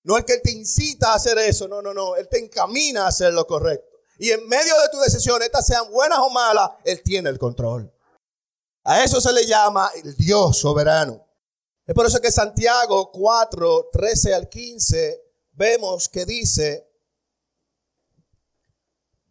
No 0.04 0.16
es 0.16 0.25
que 0.25 0.35
Él 0.35 0.40
te 0.40 0.52
incita 0.52 1.11
a 1.11 1.14
hacer 1.16 1.37
eso, 1.38 1.66
no, 1.66 1.82
no, 1.82 1.92
no. 1.92 2.14
Él 2.14 2.28
te 2.28 2.38
encamina 2.38 3.06
a 3.06 3.08
hacer 3.08 3.32
lo 3.32 3.44
correcto. 3.44 3.99
Y 4.20 4.30
en 4.30 4.47
medio 4.47 4.80
de 4.80 4.88
tus 4.92 5.02
decisiones, 5.02 5.47
estas 5.47 5.66
sean 5.66 5.90
buenas 5.90 6.20
o 6.20 6.30
malas, 6.30 6.70
Él 6.85 7.02
tiene 7.02 7.28
el 7.28 7.40
control. 7.40 7.92
A 8.85 9.02
eso 9.02 9.20
se 9.20 9.32
le 9.32 9.44
llama 9.44 9.90
el 9.97 10.14
Dios 10.16 10.58
soberano. 10.58 11.26
Es 11.85 11.92
por 11.92 12.06
eso 12.06 12.20
que 12.20 12.30
Santiago 12.30 13.11
4, 13.11 13.88
13 13.92 14.35
al 14.35 14.49
15 14.49 15.27
vemos 15.59 16.09
que 16.09 16.25
dice, 16.25 16.88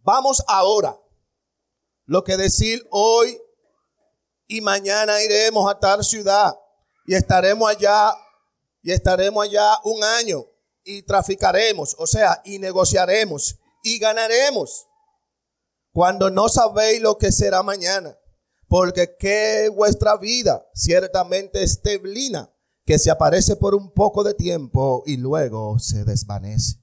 vamos 0.03 0.43
ahora, 0.47 0.95
lo 2.05 2.23
que 2.23 2.37
decir 2.37 2.85
hoy 2.91 3.41
y 4.47 4.61
mañana 4.61 5.21
iremos 5.23 5.69
a 5.69 5.79
tal 5.79 6.03
ciudad 6.03 6.53
y 7.07 7.15
estaremos 7.15 7.69
allá 7.69 8.13
y 8.83 8.91
estaremos 8.91 9.45
allá 9.45 9.79
un 9.83 10.03
año 10.03 10.45
y 10.83 11.01
traficaremos, 11.01 11.95
o 11.97 12.05
sea, 12.05 12.41
y 12.45 12.59
negociaremos 12.59 13.57
y 13.83 13.97
ganaremos. 13.97 14.85
Cuando 15.91 16.29
no 16.29 16.47
sabéis 16.47 17.01
lo 17.01 17.17
que 17.17 17.31
será 17.31 17.63
mañana 17.63 18.15
porque 18.67 19.15
que 19.17 19.69
vuestra 19.73 20.17
vida 20.17 20.69
ciertamente 20.73 21.63
es 21.63 21.81
teblina, 21.81 22.51
que 22.87 22.97
se 22.97 23.11
aparece 23.11 23.57
por 23.57 23.75
un 23.75 23.91
poco 23.91 24.23
de 24.23 24.33
tiempo 24.33 25.03
y 25.05 25.17
luego 25.17 25.77
se 25.77 26.05
desvanece. 26.05 26.77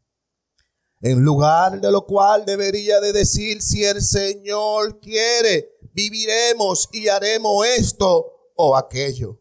En 1.01 1.23
lugar 1.23 1.81
de 1.81 1.91
lo 1.91 2.05
cual 2.05 2.45
debería 2.45 3.01
de 3.01 3.15
decir, 3.15 3.63
si 3.63 3.85
el 3.85 4.03
Señor 4.03 5.01
quiere, 5.01 5.79
viviremos 5.95 6.91
y 6.93 7.09
haremos 7.09 7.67
esto 7.67 8.53
o 8.55 8.77
aquello. 8.77 9.41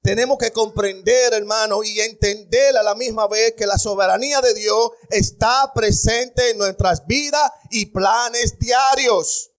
Tenemos 0.00 0.38
que 0.38 0.50
comprender, 0.50 1.34
hermano, 1.34 1.84
y 1.84 2.00
entender 2.00 2.74
a 2.76 2.82
la 2.82 2.94
misma 2.94 3.28
vez 3.28 3.52
que 3.54 3.66
la 3.66 3.76
soberanía 3.76 4.40
de 4.40 4.54
Dios 4.54 4.92
está 5.10 5.72
presente 5.74 6.50
en 6.50 6.58
nuestras 6.58 7.06
vidas 7.06 7.50
y 7.70 7.86
planes 7.86 8.58
diarios 8.58 9.50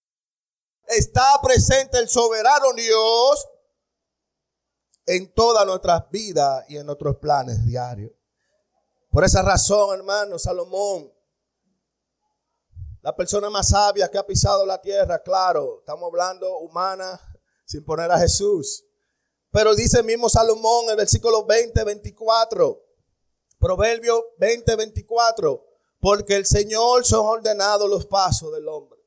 está 0.88 1.40
presente 1.42 1.98
el 1.98 2.08
soberano 2.08 2.72
Dios 2.74 3.46
en 5.08 5.32
todas 5.32 5.66
nuestras 5.66 6.08
vidas 6.10 6.64
y 6.68 6.76
en 6.76 6.86
nuestros 6.86 7.16
planes 7.16 7.64
diarios. 7.64 8.12
Por 9.10 9.24
esa 9.24 9.42
razón, 9.42 9.94
hermano, 9.94 10.38
Salomón, 10.38 11.12
la 13.00 13.16
persona 13.16 13.48
más 13.50 13.68
sabia 13.68 14.10
que 14.10 14.18
ha 14.18 14.26
pisado 14.26 14.66
la 14.66 14.80
tierra, 14.80 15.22
claro, 15.22 15.78
estamos 15.80 16.08
hablando 16.08 16.58
humana 16.58 17.20
sin 17.64 17.84
poner 17.84 18.10
a 18.12 18.18
Jesús. 18.18 18.84
Pero 19.50 19.74
dice 19.74 20.02
mismo 20.02 20.28
Salomón 20.28 20.84
en 20.84 20.90
el 20.90 20.96
versículo 20.96 21.44
20, 21.46 21.82
24, 21.84 22.84
Proverbio 23.58 24.24
20, 24.38 24.76
24, 24.76 25.64
porque 26.00 26.36
el 26.36 26.46
Señor 26.46 27.04
son 27.04 27.26
ordenados 27.26 27.88
los 27.88 28.06
pasos 28.06 28.52
del 28.52 28.68
hombre 28.68 28.98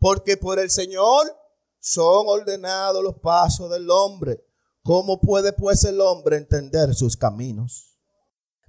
porque 0.00 0.38
por 0.38 0.58
el 0.58 0.70
Señor 0.70 1.36
son 1.78 2.26
ordenados 2.26 3.04
los 3.04 3.18
pasos 3.18 3.70
del 3.70 3.88
hombre. 3.90 4.42
¿Cómo 4.82 5.20
puede 5.20 5.52
pues 5.52 5.84
el 5.84 6.00
hombre 6.00 6.36
entender 6.36 6.94
sus 6.94 7.16
caminos? 7.16 7.98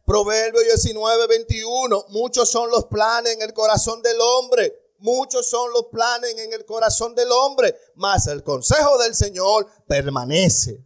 Proverbio 0.06 0.62
19, 0.62 1.28
21. 1.28 2.06
Muchos 2.10 2.50
son 2.50 2.70
los 2.70 2.86
planes 2.86 3.34
en 3.34 3.42
el 3.42 3.54
corazón 3.54 4.02
del 4.02 4.20
hombre. 4.20 4.74
Muchos 5.00 5.50
son 5.50 5.72
los 5.72 5.86
planes 5.88 6.38
en 6.38 6.54
el 6.54 6.66
corazón 6.66 7.16
del 7.16 7.32
hombre. 7.32 7.76
Mas 7.96 8.28
el 8.28 8.44
consejo 8.44 8.98
del 8.98 9.16
Señor 9.16 9.68
permanece. 9.88 10.86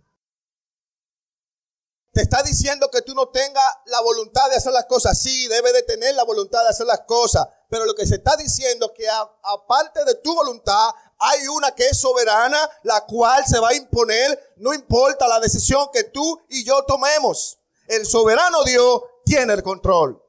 Te 2.13 2.21
está 2.21 2.41
diciendo 2.43 2.89
que 2.89 3.01
tú 3.01 3.13
no 3.13 3.27
tengas 3.27 3.65
la 3.87 3.99
voluntad 3.99 4.49
de 4.49 4.55
hacer 4.55 4.71
las 4.71 4.85
cosas. 4.85 5.21
Sí, 5.21 5.49
debe 5.49 5.73
de 5.73 5.83
tener 5.83 6.15
la 6.15 6.23
voluntad 6.23 6.63
de 6.63 6.69
hacer 6.69 6.85
las 6.85 7.01
cosas. 7.01 7.45
Pero 7.69 7.83
lo 7.83 7.93
que 7.93 8.05
se 8.05 8.15
está 8.15 8.37
diciendo 8.37 8.85
es 8.85 8.91
que 8.97 9.05
aparte 9.43 10.05
de 10.05 10.15
tu 10.15 10.33
voluntad, 10.33 10.91
hay 11.25 11.47
una 11.47 11.71
que 11.71 11.87
es 11.87 11.97
soberana, 11.97 12.57
la 12.83 13.05
cual 13.05 13.43
se 13.45 13.59
va 13.59 13.69
a 13.69 13.75
imponer, 13.75 14.53
no 14.57 14.73
importa 14.73 15.27
la 15.27 15.39
decisión 15.39 15.87
que 15.91 16.05
tú 16.05 16.41
y 16.49 16.63
yo 16.63 16.83
tomemos. 16.85 17.59
El 17.87 18.05
soberano 18.05 18.63
Dios 18.63 19.01
tiene 19.25 19.53
el 19.53 19.63
control. 19.63 20.21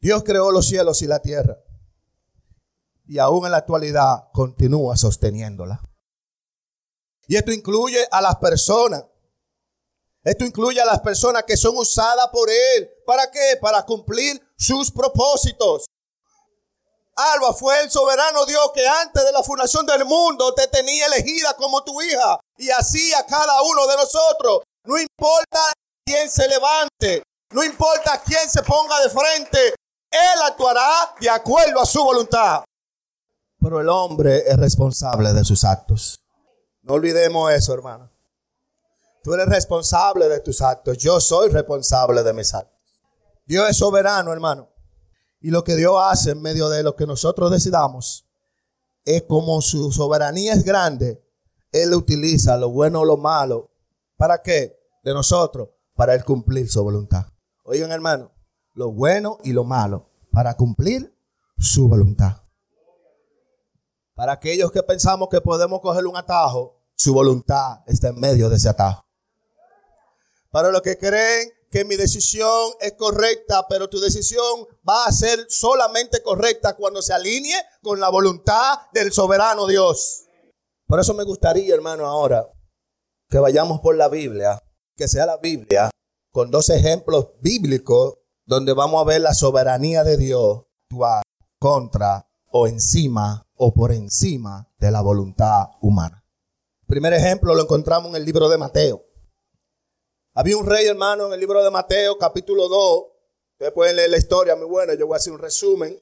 Dios 0.00 0.22
creó 0.24 0.50
los 0.50 0.66
cielos 0.66 1.02
y 1.02 1.06
la 1.06 1.20
tierra. 1.20 1.56
Y 3.06 3.18
aún 3.18 3.46
en 3.46 3.52
la 3.52 3.58
actualidad 3.58 4.28
continúa 4.32 4.96
sosteniéndola. 4.96 5.80
Y 7.28 7.36
esto 7.36 7.52
incluye 7.52 8.06
a 8.10 8.20
las 8.20 8.36
personas. 8.36 9.04
Esto 10.22 10.44
incluye 10.44 10.80
a 10.80 10.84
las 10.84 11.00
personas 11.00 11.44
que 11.44 11.56
son 11.56 11.76
usadas 11.76 12.28
por 12.32 12.50
Él. 12.50 12.90
¿Para 13.06 13.30
qué? 13.30 13.56
Para 13.60 13.84
cumplir 13.84 14.40
sus 14.56 14.90
propósitos. 14.90 15.86
Alba 17.16 17.54
fue 17.54 17.80
el 17.80 17.90
soberano 17.90 18.44
Dios 18.44 18.70
que 18.74 18.86
antes 18.86 19.24
de 19.24 19.32
la 19.32 19.42
fundación 19.42 19.86
del 19.86 20.04
mundo 20.04 20.52
te 20.54 20.68
tenía 20.68 21.06
elegida 21.06 21.54
como 21.54 21.82
tu 21.82 22.00
hija. 22.02 22.38
Y 22.58 22.70
así 22.70 23.12
a 23.14 23.24
cada 23.24 23.62
uno 23.62 23.86
de 23.86 23.96
nosotros. 23.96 24.60
No 24.84 24.98
importa 24.98 25.60
quién 26.04 26.28
se 26.30 26.46
levante. 26.46 27.22
No 27.52 27.64
importa 27.64 28.22
quién 28.24 28.48
se 28.50 28.62
ponga 28.62 29.00
de 29.00 29.08
frente. 29.08 29.74
Él 30.10 30.42
actuará 30.44 31.14
de 31.18 31.30
acuerdo 31.30 31.80
a 31.80 31.86
su 31.86 32.04
voluntad. 32.04 32.64
Pero 33.60 33.80
el 33.80 33.88
hombre 33.88 34.44
es 34.46 34.56
responsable 34.58 35.32
de 35.32 35.44
sus 35.44 35.64
actos. 35.64 36.20
No 36.82 36.94
olvidemos 36.94 37.50
eso, 37.50 37.72
hermano. 37.72 38.10
Tú 39.24 39.34
eres 39.34 39.48
responsable 39.48 40.28
de 40.28 40.40
tus 40.40 40.60
actos. 40.60 40.98
Yo 40.98 41.18
soy 41.18 41.48
responsable 41.48 42.22
de 42.22 42.32
mis 42.32 42.54
actos. 42.54 42.76
Dios 43.44 43.68
es 43.70 43.78
soberano, 43.78 44.32
hermano. 44.32 44.68
Y 45.46 45.50
lo 45.50 45.62
que 45.62 45.76
Dios 45.76 45.94
hace 46.02 46.32
en 46.32 46.42
medio 46.42 46.68
de 46.68 46.82
lo 46.82 46.96
que 46.96 47.06
nosotros 47.06 47.52
decidamos 47.52 48.26
es 49.04 49.22
como 49.28 49.62
su 49.62 49.92
soberanía 49.92 50.52
es 50.52 50.64
grande, 50.64 51.24
Él 51.70 51.94
utiliza 51.94 52.56
lo 52.56 52.70
bueno 52.70 53.02
o 53.02 53.04
lo 53.04 53.16
malo. 53.16 53.70
¿Para 54.16 54.42
qué? 54.42 54.76
De 55.04 55.14
nosotros. 55.14 55.68
para 55.94 56.14
él 56.16 56.24
cumplir 56.24 56.68
su 56.68 56.82
voluntad. 56.82 57.26
Oigan, 57.62 57.92
hermano, 57.92 58.32
lo 58.74 58.90
bueno 58.90 59.38
y 59.44 59.52
lo 59.52 59.62
malo 59.62 60.10
para 60.32 60.56
cumplir 60.56 61.16
su 61.56 61.86
voluntad. 61.86 62.42
Para 64.16 64.32
aquellos 64.32 64.72
que 64.72 64.82
pensamos 64.82 65.28
que 65.30 65.40
podemos 65.40 65.80
coger 65.80 66.08
un 66.08 66.16
atajo, 66.16 66.82
su 66.96 67.14
voluntad 67.14 67.82
está 67.86 68.08
en 68.08 68.18
medio 68.18 68.48
de 68.48 68.56
ese 68.56 68.68
atajo. 68.68 69.06
Para 70.50 70.72
los 70.72 70.82
que 70.82 70.98
creen 70.98 71.55
que 71.76 71.84
mi 71.84 71.96
decisión 71.96 72.72
es 72.80 72.94
correcta, 72.94 73.66
pero 73.68 73.90
tu 73.90 74.00
decisión 74.00 74.66
va 74.88 75.04
a 75.04 75.12
ser 75.12 75.44
solamente 75.50 76.22
correcta 76.22 76.74
cuando 76.74 77.02
se 77.02 77.12
alinee 77.12 77.60
con 77.82 78.00
la 78.00 78.08
voluntad 78.08 78.78
del 78.94 79.12
soberano 79.12 79.66
Dios. 79.66 80.24
Por 80.86 81.00
eso 81.00 81.12
me 81.12 81.24
gustaría, 81.24 81.74
hermano, 81.74 82.06
ahora 82.06 82.50
que 83.28 83.38
vayamos 83.38 83.80
por 83.80 83.94
la 83.94 84.08
Biblia, 84.08 84.58
que 84.96 85.06
sea 85.06 85.26
la 85.26 85.36
Biblia, 85.36 85.90
con 86.32 86.50
dos 86.50 86.70
ejemplos 86.70 87.32
bíblicos 87.42 88.14
donde 88.46 88.72
vamos 88.72 89.02
a 89.02 89.04
ver 89.04 89.20
la 89.20 89.34
soberanía 89.34 90.02
de 90.02 90.16
Dios 90.16 90.62
actuar 90.88 91.24
contra 91.58 92.26
o 92.52 92.66
encima 92.66 93.46
o 93.54 93.74
por 93.74 93.92
encima 93.92 94.72
de 94.78 94.90
la 94.90 95.02
voluntad 95.02 95.66
humana. 95.82 96.24
primer 96.86 97.12
ejemplo 97.12 97.54
lo 97.54 97.64
encontramos 97.64 98.08
en 98.08 98.16
el 98.16 98.24
libro 98.24 98.48
de 98.48 98.56
Mateo. 98.56 99.05
Había 100.38 100.58
un 100.58 100.66
rey, 100.66 100.86
hermano, 100.86 101.28
en 101.28 101.32
el 101.32 101.40
libro 101.40 101.64
de 101.64 101.70
Mateo, 101.70 102.18
capítulo 102.18 102.68
2. 102.68 103.04
Ustedes 103.52 103.72
pueden 103.72 103.96
leer 103.96 104.10
la 104.10 104.18
historia, 104.18 104.54
muy 104.54 104.66
buena. 104.66 104.92
Yo 104.92 105.06
voy 105.06 105.14
a 105.14 105.16
hacer 105.16 105.32
un 105.32 105.38
resumen. 105.38 105.98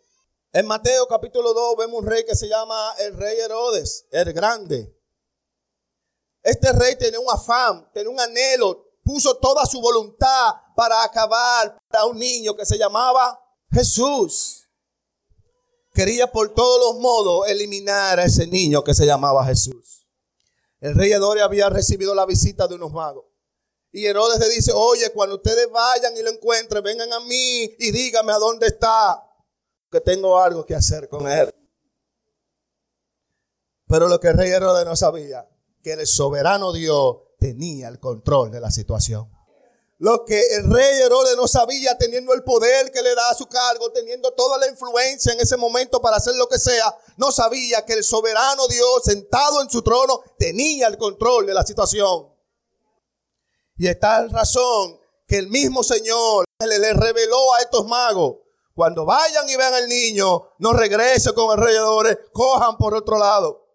En 0.52 0.66
Mateo, 0.66 1.06
capítulo 1.06 1.54
2, 1.54 1.76
vemos 1.78 2.00
un 2.00 2.06
rey 2.08 2.24
que 2.24 2.34
se 2.34 2.48
llama 2.48 2.94
el 2.98 3.16
rey 3.16 3.38
Herodes, 3.38 4.06
el 4.10 4.32
grande. 4.32 4.92
Este 6.42 6.72
rey 6.72 6.96
tenía 6.96 7.20
un 7.20 7.30
afán, 7.30 7.88
tenía 7.92 8.10
un 8.10 8.18
anhelo, 8.18 8.84
puso 9.04 9.36
toda 9.36 9.64
su 9.66 9.80
voluntad 9.80 10.54
para 10.74 11.04
acabar 11.04 11.78
a 11.90 12.06
un 12.06 12.18
niño 12.18 12.56
que 12.56 12.66
se 12.66 12.76
llamaba 12.76 13.40
Jesús. 13.70 14.64
Quería 15.92 16.32
por 16.32 16.52
todos 16.52 16.80
los 16.80 17.00
modos 17.00 17.46
eliminar 17.46 18.18
a 18.18 18.24
ese 18.24 18.48
niño 18.48 18.82
que 18.82 18.94
se 18.94 19.06
llamaba 19.06 19.46
Jesús. 19.46 20.08
El 20.80 20.96
rey 20.96 21.12
Herodes 21.12 21.44
había 21.44 21.70
recibido 21.70 22.16
la 22.16 22.26
visita 22.26 22.66
de 22.66 22.74
unos 22.74 22.92
magos. 22.92 23.26
Y 23.96 24.06
Herodes 24.06 24.40
le 24.40 24.48
dice, 24.48 24.72
oye, 24.74 25.10
cuando 25.10 25.36
ustedes 25.36 25.70
vayan 25.70 26.16
y 26.16 26.22
lo 26.22 26.30
encuentren, 26.30 26.82
vengan 26.82 27.12
a 27.12 27.20
mí 27.20 27.62
y 27.78 27.92
díganme 27.92 28.32
a 28.32 28.38
dónde 28.38 28.66
está, 28.66 29.24
que 29.88 30.00
tengo 30.00 30.36
algo 30.36 30.66
que 30.66 30.74
hacer 30.74 31.08
con 31.08 31.30
él. 31.30 31.54
Pero 33.86 34.08
lo 34.08 34.18
que 34.18 34.26
el 34.26 34.36
rey 34.36 34.50
Herodes 34.50 34.84
no 34.84 34.96
sabía, 34.96 35.48
que 35.80 35.92
el 35.92 36.08
soberano 36.08 36.72
Dios 36.72 37.18
tenía 37.38 37.86
el 37.86 38.00
control 38.00 38.50
de 38.50 38.58
la 38.58 38.72
situación. 38.72 39.30
Lo 39.98 40.24
que 40.24 40.42
el 40.56 40.68
rey 40.72 41.02
Herodes 41.02 41.36
no 41.36 41.46
sabía, 41.46 41.96
teniendo 41.96 42.34
el 42.34 42.42
poder 42.42 42.90
que 42.90 43.00
le 43.00 43.14
da 43.14 43.30
a 43.30 43.34
su 43.34 43.46
cargo, 43.46 43.92
teniendo 43.92 44.32
toda 44.32 44.58
la 44.58 44.66
influencia 44.66 45.32
en 45.32 45.38
ese 45.38 45.56
momento 45.56 46.02
para 46.02 46.16
hacer 46.16 46.34
lo 46.34 46.48
que 46.48 46.58
sea, 46.58 46.98
no 47.16 47.30
sabía 47.30 47.84
que 47.84 47.92
el 47.92 48.02
soberano 48.02 48.66
Dios, 48.66 49.04
sentado 49.04 49.62
en 49.62 49.70
su 49.70 49.82
trono, 49.82 50.20
tenía 50.36 50.88
el 50.88 50.98
control 50.98 51.46
de 51.46 51.54
la 51.54 51.64
situación. 51.64 52.33
Y 53.76 53.88
está 53.88 54.22
en 54.22 54.30
razón 54.30 54.98
que 55.26 55.38
el 55.38 55.48
mismo 55.48 55.82
Señor 55.82 56.44
le, 56.60 56.92
reveló 56.92 57.54
a 57.54 57.60
estos 57.60 57.86
magos, 57.86 58.36
cuando 58.74 59.04
vayan 59.04 59.48
y 59.48 59.56
vean 59.56 59.74
al 59.74 59.88
niño, 59.88 60.48
no 60.58 60.72
regrese 60.72 61.32
con 61.32 61.50
alrededores, 61.50 62.18
cojan 62.32 62.76
por 62.76 62.94
otro 62.94 63.18
lado. 63.18 63.68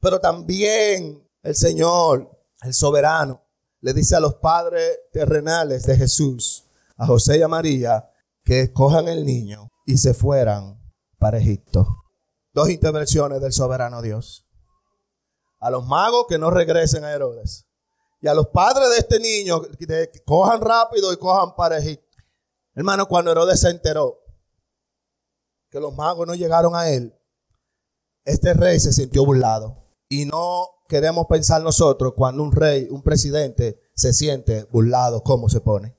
Pero 0.00 0.20
también 0.20 1.28
el 1.42 1.54
Señor, 1.54 2.30
el 2.62 2.74
soberano, 2.74 3.44
le 3.80 3.92
dice 3.92 4.16
a 4.16 4.20
los 4.20 4.34
padres 4.34 4.98
terrenales 5.12 5.84
de 5.84 5.96
Jesús, 5.96 6.66
a 6.96 7.06
José 7.06 7.38
y 7.38 7.42
a 7.42 7.48
María, 7.48 8.10
que 8.44 8.72
cojan 8.72 9.08
el 9.08 9.24
niño 9.24 9.68
y 9.86 9.98
se 9.98 10.14
fueran 10.14 10.80
para 11.18 11.38
Egipto. 11.38 11.86
Dos 12.52 12.70
intervenciones 12.70 13.40
del 13.40 13.52
soberano 13.52 14.02
Dios. 14.02 14.46
A 15.60 15.70
los 15.70 15.86
magos 15.86 16.26
que 16.28 16.38
no 16.38 16.50
regresen 16.50 17.04
a 17.04 17.12
Herodes 17.12 17.69
y 18.20 18.28
a 18.28 18.34
los 18.34 18.48
padres 18.48 18.90
de 18.90 18.98
este 18.98 19.18
niño 19.18 19.62
que 19.62 20.22
cojan 20.24 20.60
rápido 20.60 21.12
y 21.12 21.16
cojan 21.16 21.54
para 21.56 21.78
Egipto. 21.78 22.06
Hermano, 22.74 23.06
cuando 23.08 23.32
Herodes 23.32 23.60
se 23.60 23.70
enteró 23.70 24.22
que 25.70 25.80
los 25.80 25.94
magos 25.94 26.26
no 26.26 26.34
llegaron 26.34 26.74
a 26.74 26.90
él, 26.90 27.14
este 28.24 28.52
rey 28.54 28.78
se 28.78 28.92
sintió 28.92 29.24
burlado. 29.24 29.86
Y 30.08 30.26
no 30.26 30.68
queremos 30.88 31.26
pensar 31.28 31.62
nosotros 31.62 32.14
cuando 32.16 32.42
un 32.42 32.52
rey, 32.52 32.88
un 32.90 33.02
presidente, 33.02 33.80
se 33.94 34.12
siente 34.12 34.64
burlado, 34.64 35.22
cómo 35.22 35.48
se 35.48 35.60
pone. 35.60 35.96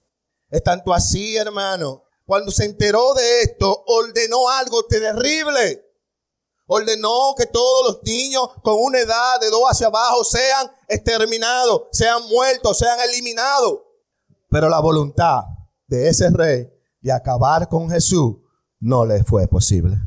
Es 0.50 0.64
tanto 0.64 0.94
así, 0.94 1.38
hermano. 1.38 2.04
Cuando 2.26 2.52
se 2.52 2.66
enteró 2.66 3.14
de 3.14 3.42
esto, 3.42 3.84
ordenó 3.88 4.50
algo 4.50 4.86
terrible 4.86 5.91
ordenó 6.74 7.36
que 7.38 7.48
todos 7.48 7.86
los 7.86 8.04
niños 8.04 8.48
con 8.64 8.76
una 8.78 9.00
edad 9.00 9.42
de 9.42 9.50
dos 9.50 9.64
hacia 9.70 9.88
abajo 9.88 10.24
sean 10.24 10.72
exterminados, 10.88 11.82
sean 11.92 12.26
muertos, 12.30 12.78
sean 12.78 12.98
eliminados. 13.02 13.82
Pero 14.50 14.70
la 14.70 14.80
voluntad 14.80 15.44
de 15.88 16.08
ese 16.08 16.30
rey 16.30 16.72
de 17.02 17.12
acabar 17.12 17.68
con 17.68 17.90
Jesús 17.90 18.38
no 18.80 19.06
le 19.06 19.22
fue 19.26 19.50
posible. 19.50 19.98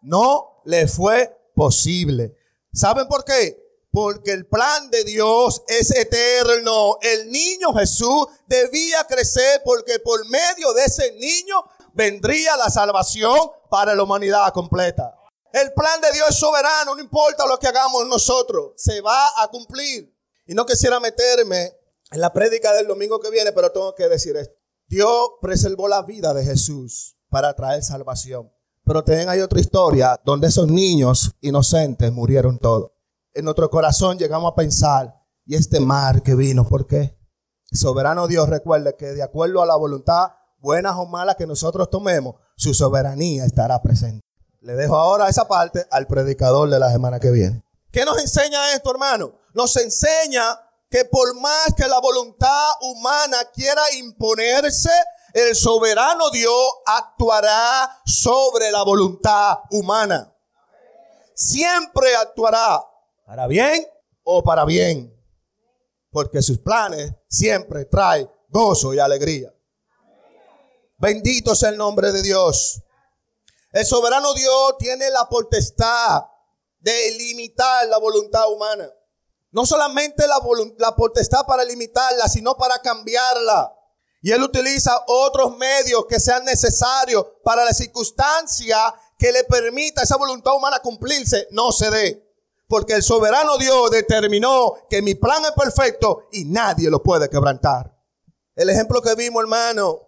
No 0.00 0.62
le 0.66 0.86
fue 0.86 1.36
posible. 1.56 2.36
¿Saben 2.72 3.08
por 3.08 3.24
qué? 3.24 3.60
Porque 3.90 4.30
el 4.30 4.46
plan 4.46 4.92
de 4.92 5.02
Dios 5.02 5.64
es 5.66 5.90
eterno. 5.90 6.98
El 7.02 7.28
niño 7.32 7.74
Jesús 7.74 8.28
debía 8.46 9.02
crecer 9.08 9.62
porque 9.64 9.98
por 9.98 10.24
medio 10.28 10.72
de 10.74 10.84
ese 10.84 11.12
niño 11.14 11.64
vendría 11.92 12.56
la 12.56 12.70
salvación 12.70 13.36
para 13.68 13.96
la 13.96 14.04
humanidad 14.04 14.52
completa. 14.52 15.17
El 15.52 15.72
plan 15.72 16.00
de 16.00 16.12
Dios 16.12 16.28
es 16.28 16.38
soberano, 16.38 16.94
no 16.94 17.00
importa 17.00 17.46
lo 17.46 17.58
que 17.58 17.66
hagamos 17.66 18.06
nosotros, 18.06 18.72
se 18.76 19.00
va 19.00 19.28
a 19.38 19.48
cumplir. 19.48 20.14
Y 20.46 20.54
no 20.54 20.66
quisiera 20.66 21.00
meterme 21.00 21.72
en 22.10 22.20
la 22.20 22.32
prédica 22.32 22.72
del 22.74 22.86
domingo 22.86 23.20
que 23.20 23.30
viene, 23.30 23.52
pero 23.52 23.72
tengo 23.72 23.94
que 23.94 24.08
decir 24.08 24.36
esto. 24.36 24.54
Dios 24.86 25.30
preservó 25.40 25.88
la 25.88 26.02
vida 26.02 26.32
de 26.32 26.44
Jesús 26.44 27.18
para 27.28 27.54
traer 27.54 27.82
salvación. 27.82 28.50
Pero 28.84 29.04
también 29.04 29.28
hay 29.28 29.40
otra 29.40 29.60
historia 29.60 30.18
donde 30.24 30.48
esos 30.48 30.66
niños 30.66 31.32
inocentes 31.42 32.10
murieron 32.10 32.58
todos. 32.58 32.92
En 33.34 33.44
nuestro 33.44 33.68
corazón 33.68 34.18
llegamos 34.18 34.50
a 34.50 34.54
pensar, 34.54 35.14
¿y 35.44 35.56
este 35.56 35.80
mar 35.80 36.22
que 36.22 36.34
vino? 36.34 36.66
¿Por 36.66 36.86
qué? 36.86 37.16
soberano 37.70 38.26
Dios 38.26 38.48
recuerde 38.48 38.96
que 38.96 39.08
de 39.08 39.22
acuerdo 39.22 39.60
a 39.60 39.66
la 39.66 39.76
voluntad, 39.76 40.32
buenas 40.58 40.96
o 40.96 41.04
malas 41.04 41.36
que 41.36 41.46
nosotros 41.46 41.90
tomemos, 41.90 42.36
su 42.56 42.72
soberanía 42.72 43.44
estará 43.44 43.82
presente. 43.82 44.26
Le 44.60 44.74
dejo 44.74 44.96
ahora 44.96 45.28
esa 45.28 45.46
parte 45.46 45.86
al 45.90 46.06
predicador 46.06 46.68
de 46.68 46.78
la 46.78 46.90
semana 46.90 47.20
que 47.20 47.30
viene. 47.30 47.62
¿Qué 47.92 48.04
nos 48.04 48.18
enseña 48.18 48.72
esto, 48.74 48.90
hermano? 48.90 49.38
Nos 49.54 49.76
enseña 49.76 50.60
que 50.90 51.04
por 51.04 51.34
más 51.40 51.74
que 51.76 51.86
la 51.86 52.00
voluntad 52.00 52.70
humana 52.80 53.38
quiera 53.54 53.82
imponerse, 53.98 54.90
el 55.32 55.54
soberano 55.54 56.30
Dios 56.30 56.70
actuará 56.86 58.00
sobre 58.04 58.70
la 58.70 58.82
voluntad 58.82 59.58
humana. 59.70 60.34
Siempre 61.34 62.16
actuará 62.16 62.82
para 63.24 63.46
bien 63.46 63.86
o 64.24 64.42
para 64.42 64.64
bien. 64.64 65.14
Porque 66.10 66.42
sus 66.42 66.58
planes 66.58 67.12
siempre 67.28 67.84
traen 67.84 68.28
gozo 68.48 68.92
y 68.94 68.98
alegría. 68.98 69.54
Bendito 70.96 71.54
sea 71.54 71.68
el 71.68 71.76
nombre 71.76 72.10
de 72.10 72.22
Dios. 72.22 72.82
El 73.78 73.86
soberano 73.86 74.34
Dios 74.34 74.74
tiene 74.76 75.08
la 75.08 75.28
potestad 75.28 76.24
de 76.80 77.12
limitar 77.12 77.86
la 77.86 77.98
voluntad 77.98 78.50
humana. 78.50 78.90
No 79.52 79.64
solamente 79.66 80.26
la, 80.26 80.40
la, 80.78 80.96
potestad 80.96 81.46
para 81.46 81.62
limitarla, 81.62 82.28
sino 82.28 82.56
para 82.56 82.80
cambiarla. 82.80 83.72
Y 84.20 84.32
Él 84.32 84.42
utiliza 84.42 85.04
otros 85.06 85.56
medios 85.58 86.06
que 86.08 86.18
sean 86.18 86.44
necesarios 86.44 87.24
para 87.44 87.64
la 87.64 87.72
circunstancia 87.72 88.92
que 89.16 89.30
le 89.30 89.44
permita 89.44 90.00
a 90.00 90.04
esa 90.04 90.16
voluntad 90.16 90.56
humana 90.56 90.80
cumplirse, 90.80 91.46
no 91.52 91.70
se 91.70 91.88
dé. 91.88 92.28
Porque 92.66 92.94
el 92.94 93.04
soberano 93.04 93.58
Dios 93.58 93.92
determinó 93.92 94.74
que 94.90 95.02
mi 95.02 95.14
plan 95.14 95.44
es 95.44 95.52
perfecto 95.52 96.26
y 96.32 96.46
nadie 96.46 96.90
lo 96.90 97.00
puede 97.00 97.30
quebrantar. 97.30 97.96
El 98.56 98.70
ejemplo 98.70 99.00
que 99.00 99.14
vimos, 99.14 99.40
hermano, 99.40 100.00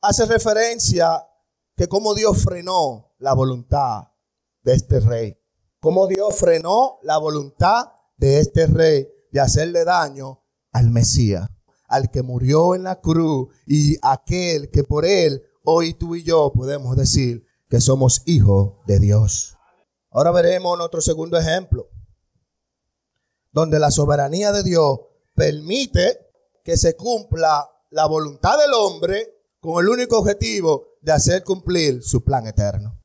hace 0.00 0.26
referencia 0.26 1.28
que 1.76 1.88
como 1.88 2.14
Dios 2.14 2.40
frenó 2.44 3.05
la 3.18 3.34
voluntad 3.34 4.08
de 4.62 4.74
este 4.74 5.00
rey. 5.00 5.38
Como 5.80 6.06
Dios 6.06 6.36
frenó 6.36 6.98
la 7.02 7.18
voluntad 7.18 7.92
de 8.16 8.40
este 8.40 8.66
rey 8.66 9.08
de 9.30 9.40
hacerle 9.40 9.84
daño 9.84 10.42
al 10.72 10.90
Mesías, 10.90 11.48
al 11.88 12.10
que 12.10 12.22
murió 12.22 12.74
en 12.74 12.82
la 12.82 13.00
cruz 13.00 13.48
y 13.66 13.96
aquel 14.02 14.70
que 14.70 14.84
por 14.84 15.04
él 15.04 15.42
hoy 15.64 15.94
tú 15.94 16.16
y 16.16 16.22
yo 16.22 16.52
podemos 16.52 16.96
decir 16.96 17.46
que 17.68 17.80
somos 17.80 18.22
hijos 18.26 18.74
de 18.86 18.98
Dios. 18.98 19.56
Ahora 20.10 20.30
veremos 20.30 20.78
otro 20.80 21.00
segundo 21.00 21.38
ejemplo, 21.38 21.88
donde 23.52 23.78
la 23.78 23.90
soberanía 23.90 24.52
de 24.52 24.62
Dios 24.62 25.00
permite 25.34 26.18
que 26.64 26.76
se 26.76 26.96
cumpla 26.96 27.68
la 27.90 28.06
voluntad 28.06 28.58
del 28.58 28.72
hombre 28.74 29.36
con 29.60 29.82
el 29.82 29.88
único 29.88 30.18
objetivo 30.18 30.96
de 31.00 31.12
hacer 31.12 31.44
cumplir 31.44 32.02
su 32.02 32.24
plan 32.24 32.46
eterno. 32.46 32.95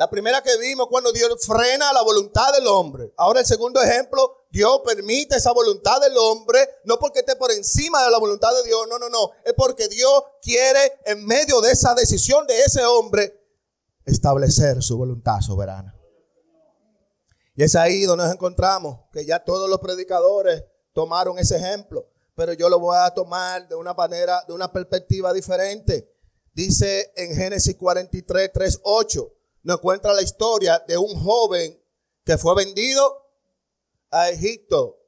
La 0.00 0.08
primera 0.08 0.42
que 0.42 0.56
vimos 0.56 0.86
cuando 0.88 1.12
Dios 1.12 1.28
frena 1.46 1.92
la 1.92 2.00
voluntad 2.00 2.54
del 2.54 2.66
hombre. 2.68 3.12
Ahora 3.18 3.40
el 3.40 3.44
segundo 3.44 3.82
ejemplo, 3.82 4.46
Dios 4.50 4.80
permite 4.82 5.36
esa 5.36 5.52
voluntad 5.52 6.00
del 6.00 6.16
hombre, 6.16 6.66
no 6.84 6.98
porque 6.98 7.18
esté 7.18 7.36
por 7.36 7.50
encima 7.50 8.02
de 8.02 8.10
la 8.10 8.16
voluntad 8.16 8.48
de 8.50 8.62
Dios, 8.66 8.86
no, 8.88 8.98
no, 8.98 9.10
no, 9.10 9.30
es 9.44 9.52
porque 9.52 9.88
Dios 9.88 10.10
quiere 10.40 11.00
en 11.04 11.26
medio 11.26 11.60
de 11.60 11.72
esa 11.72 11.94
decisión 11.94 12.46
de 12.46 12.62
ese 12.62 12.82
hombre 12.82 13.44
establecer 14.06 14.82
su 14.82 14.96
voluntad 14.96 15.42
soberana. 15.42 15.94
Y 17.54 17.62
es 17.62 17.76
ahí 17.76 18.04
donde 18.04 18.24
nos 18.24 18.32
encontramos, 18.32 19.00
que 19.12 19.26
ya 19.26 19.44
todos 19.44 19.68
los 19.68 19.80
predicadores 19.80 20.64
tomaron 20.94 21.38
ese 21.38 21.56
ejemplo, 21.56 22.08
pero 22.34 22.54
yo 22.54 22.70
lo 22.70 22.78
voy 22.78 22.96
a 22.98 23.10
tomar 23.10 23.68
de 23.68 23.74
una 23.74 23.92
manera, 23.92 24.42
de 24.48 24.54
una 24.54 24.72
perspectiva 24.72 25.34
diferente. 25.34 26.10
Dice 26.54 27.12
en 27.16 27.34
Génesis 27.34 27.76
43, 27.76 28.50
3, 28.50 28.80
8, 28.82 29.32
nos 29.62 29.78
encuentra 29.78 30.12
la 30.12 30.22
historia 30.22 30.82
de 30.86 30.96
un 30.96 31.14
joven 31.22 31.78
que 32.24 32.38
fue 32.38 32.54
vendido 32.54 33.02
a 34.10 34.30
Egipto. 34.30 34.98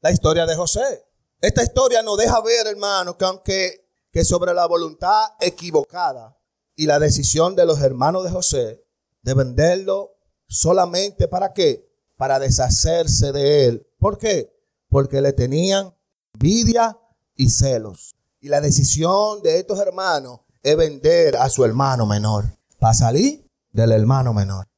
La 0.00 0.10
historia 0.10 0.46
de 0.46 0.56
José. 0.56 1.06
Esta 1.40 1.62
historia 1.62 2.02
nos 2.02 2.18
deja 2.18 2.40
ver, 2.40 2.66
hermano, 2.66 3.16
que 3.16 3.24
aunque 3.24 3.82
que 4.12 4.24
sobre 4.24 4.52
la 4.52 4.66
voluntad 4.66 5.24
equivocada 5.40 6.38
y 6.76 6.86
la 6.86 6.98
decisión 6.98 7.56
de 7.56 7.64
los 7.64 7.80
hermanos 7.80 8.24
de 8.24 8.30
José 8.30 8.84
de 9.22 9.34
venderlo 9.34 10.18
solamente 10.48 11.28
para 11.28 11.54
qué? 11.54 11.90
Para 12.16 12.38
deshacerse 12.38 13.32
de 13.32 13.64
él. 13.64 13.86
¿Por 13.98 14.18
qué? 14.18 14.54
Porque 14.88 15.22
le 15.22 15.32
tenían 15.32 15.94
envidia 16.34 16.98
y 17.34 17.48
celos. 17.48 18.16
Y 18.40 18.48
la 18.48 18.60
decisión 18.60 19.40
de 19.42 19.58
estos 19.58 19.78
hermanos 19.78 20.40
es 20.62 20.76
vender 20.76 21.36
a 21.36 21.48
su 21.48 21.64
hermano 21.64 22.04
menor 22.04 22.44
para 22.78 22.92
salir 22.92 23.41
del 23.72 23.92
hermano 23.92 24.32
menor. 24.32 24.68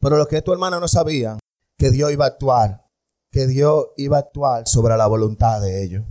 Pero 0.00 0.18
lo 0.18 0.26
que 0.26 0.38
estos 0.38 0.52
hermanos 0.52 0.80
no 0.80 0.88
sabían, 0.88 1.38
que 1.78 1.90
Dios 1.90 2.12
iba 2.12 2.24
a 2.24 2.28
actuar, 2.28 2.84
que 3.30 3.46
Dios 3.46 3.86
iba 3.96 4.16
a 4.16 4.20
actuar 4.20 4.66
sobre 4.66 4.96
la 4.96 5.06
voluntad 5.06 5.60
de 5.60 5.82
ellos. 5.82 6.04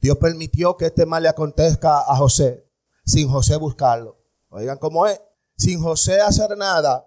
Dios 0.00 0.18
permitió 0.18 0.76
que 0.76 0.86
este 0.86 1.06
mal 1.06 1.22
le 1.22 1.28
acontezca 1.28 1.98
a 2.00 2.16
José 2.16 2.68
sin 3.08 3.28
José 3.28 3.56
buscarlo. 3.56 4.18
Oigan 4.50 4.78
cómo 4.78 5.06
es. 5.06 5.20
Sin 5.56 5.80
José 5.82 6.20
hacer 6.20 6.56
nada, 6.56 7.06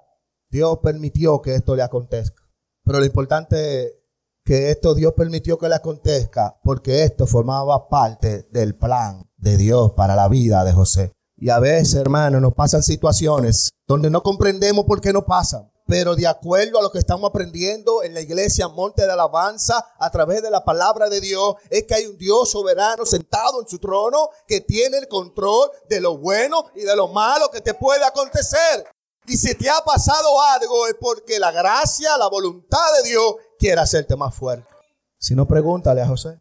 Dios 0.49 0.79
permitió 0.83 1.41
que 1.41 1.55
esto 1.55 1.75
le 1.75 1.83
acontezca. 1.83 2.43
Pero 2.83 2.99
lo 2.99 3.05
importante 3.05 3.83
es 3.83 3.93
que 4.43 4.71
esto 4.71 4.95
Dios 4.95 5.13
permitió 5.13 5.57
que 5.57 5.69
le 5.69 5.75
acontezca 5.75 6.59
porque 6.63 7.03
esto 7.03 7.27
formaba 7.27 7.87
parte 7.87 8.47
del 8.51 8.75
plan 8.75 9.29
de 9.37 9.57
Dios 9.57 9.93
para 9.93 10.15
la 10.15 10.27
vida 10.27 10.63
de 10.63 10.73
José. 10.73 11.13
Y 11.41 11.49
a 11.49 11.59
veces, 11.59 11.95
hermano, 11.95 12.39
nos 12.39 12.53
pasan 12.53 12.83
situaciones 12.83 13.71
donde 13.85 14.09
no 14.09 14.23
comprendemos 14.23 14.85
por 14.85 15.01
qué 15.01 15.11
no 15.11 15.25
pasan 15.25 15.71
pero 15.91 16.15
de 16.15 16.25
acuerdo 16.25 16.79
a 16.79 16.81
lo 16.81 16.89
que 16.89 16.99
estamos 16.99 17.29
aprendiendo 17.29 18.01
en 18.01 18.13
la 18.13 18.21
iglesia 18.21 18.69
Monte 18.69 19.05
de 19.05 19.11
Alabanza 19.11 19.85
a 19.99 20.09
través 20.09 20.41
de 20.41 20.49
la 20.49 20.63
palabra 20.63 21.09
de 21.09 21.19
Dios, 21.19 21.55
es 21.69 21.83
que 21.83 21.95
hay 21.95 22.05
un 22.05 22.17
Dios 22.17 22.49
soberano 22.49 23.05
sentado 23.05 23.59
en 23.59 23.67
su 23.67 23.77
trono 23.77 24.29
que 24.47 24.61
tiene 24.61 24.99
el 24.99 25.09
control 25.09 25.69
de 25.89 25.99
lo 25.99 26.17
bueno 26.17 26.63
y 26.75 26.83
de 26.83 26.95
lo 26.95 27.09
malo 27.09 27.51
que 27.51 27.59
te 27.59 27.73
puede 27.73 28.05
acontecer. 28.05 28.85
Y 29.27 29.35
si 29.35 29.53
te 29.55 29.69
ha 29.69 29.81
pasado 29.83 30.41
algo 30.41 30.87
es 30.87 30.95
porque 30.97 31.39
la 31.39 31.51
gracia, 31.51 32.17
la 32.17 32.29
voluntad 32.29 32.87
de 33.03 33.09
Dios 33.09 33.35
quiere 33.59 33.81
hacerte 33.81 34.15
más 34.15 34.33
fuerte. 34.33 34.73
Si 35.19 35.35
no, 35.35 35.45
pregúntale 35.45 35.99
a 35.99 36.07
José. 36.07 36.39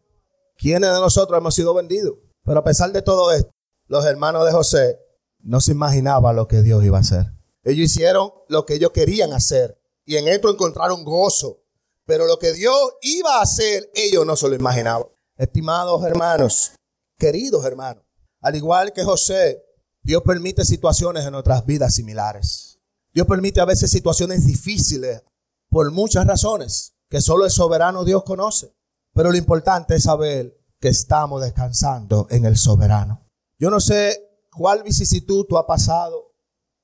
¿Quiénes 0.57 0.93
de 0.93 0.99
nosotros 1.01 1.37
hemos 1.37 1.53
sido 1.53 1.73
vendidos? 1.73 2.13
Pero 2.45 2.61
a 2.61 2.63
pesar 2.63 2.93
de 2.93 3.01
todo 3.01 3.33
esto, 3.33 3.51
los 3.91 4.05
hermanos 4.05 4.45
de 4.45 4.53
José 4.53 4.99
no 5.39 5.59
se 5.59 5.73
imaginaban 5.73 6.37
lo 6.37 6.47
que 6.47 6.61
Dios 6.61 6.81
iba 6.81 6.97
a 6.97 7.01
hacer. 7.01 7.33
Ellos 7.61 7.91
hicieron 7.91 8.31
lo 8.47 8.65
que 8.65 8.75
ellos 8.75 8.91
querían 8.91 9.33
hacer 9.33 9.81
y 10.05 10.15
en 10.15 10.29
esto 10.29 10.49
encontraron 10.49 11.03
gozo. 11.03 11.65
Pero 12.05 12.25
lo 12.25 12.39
que 12.39 12.53
Dios 12.53 12.73
iba 13.01 13.39
a 13.39 13.41
hacer, 13.41 13.91
ellos 13.93 14.25
no 14.25 14.37
se 14.37 14.47
lo 14.47 14.55
imaginaban. 14.55 15.07
Estimados 15.35 16.05
hermanos, 16.05 16.71
queridos 17.17 17.65
hermanos, 17.65 18.05
al 18.39 18.55
igual 18.55 18.93
que 18.93 19.03
José, 19.03 19.61
Dios 20.01 20.23
permite 20.23 20.63
situaciones 20.63 21.25
en 21.25 21.33
nuestras 21.33 21.65
vidas 21.65 21.93
similares. 21.93 22.79
Dios 23.13 23.27
permite 23.27 23.59
a 23.59 23.65
veces 23.65 23.91
situaciones 23.91 24.45
difíciles 24.45 25.21
por 25.69 25.91
muchas 25.91 26.25
razones 26.25 26.93
que 27.09 27.19
solo 27.19 27.43
el 27.43 27.51
soberano 27.51 28.05
Dios 28.05 28.23
conoce. 28.23 28.73
Pero 29.13 29.31
lo 29.31 29.37
importante 29.37 29.95
es 29.95 30.03
saber 30.03 30.57
que 30.79 30.87
estamos 30.87 31.41
descansando 31.41 32.27
en 32.29 32.45
el 32.45 32.55
soberano. 32.55 33.27
Yo 33.61 33.69
no 33.69 33.79
sé 33.79 34.47
cuál 34.51 34.83
vicisitud 34.83 35.45
tú 35.47 35.57
has 35.57 35.65
pasado 35.65 36.31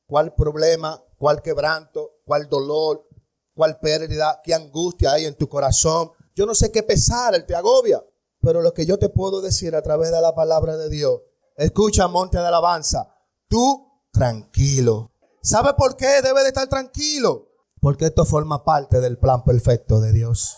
cuál 0.07 0.33
problema, 0.33 1.03
cuál 1.17 1.41
quebranto, 1.41 2.21
cuál 2.25 2.47
dolor, 2.47 3.07
cuál 3.53 3.79
pérdida, 3.79 4.41
qué 4.43 4.53
angustia 4.53 5.11
hay 5.11 5.25
en 5.25 5.35
tu 5.35 5.47
corazón. 5.49 6.11
Yo 6.33 6.45
no 6.45 6.55
sé 6.55 6.71
qué 6.71 6.83
pesar, 6.83 7.35
te 7.45 7.55
agobia. 7.55 8.03
Pero 8.39 8.61
lo 8.61 8.73
que 8.73 8.85
yo 8.85 8.97
te 8.97 9.09
puedo 9.09 9.41
decir 9.41 9.75
a 9.75 9.81
través 9.81 10.11
de 10.11 10.21
la 10.21 10.33
palabra 10.33 10.77
de 10.77 10.89
Dios, 10.89 11.21
escucha 11.55 12.07
monte 12.07 12.37
de 12.37 12.45
alabanza, 12.45 13.13
tú 13.49 13.85
tranquilo. 14.11 15.11
¿Sabe 15.41 15.73
por 15.73 15.95
qué 15.97 16.21
debe 16.21 16.43
de 16.43 16.49
estar 16.49 16.67
tranquilo? 16.69 17.49
Porque 17.81 18.05
esto 18.05 18.23
forma 18.23 18.63
parte 18.63 19.01
del 19.01 19.17
plan 19.17 19.43
perfecto 19.43 19.99
de 19.99 20.13
Dios. 20.13 20.55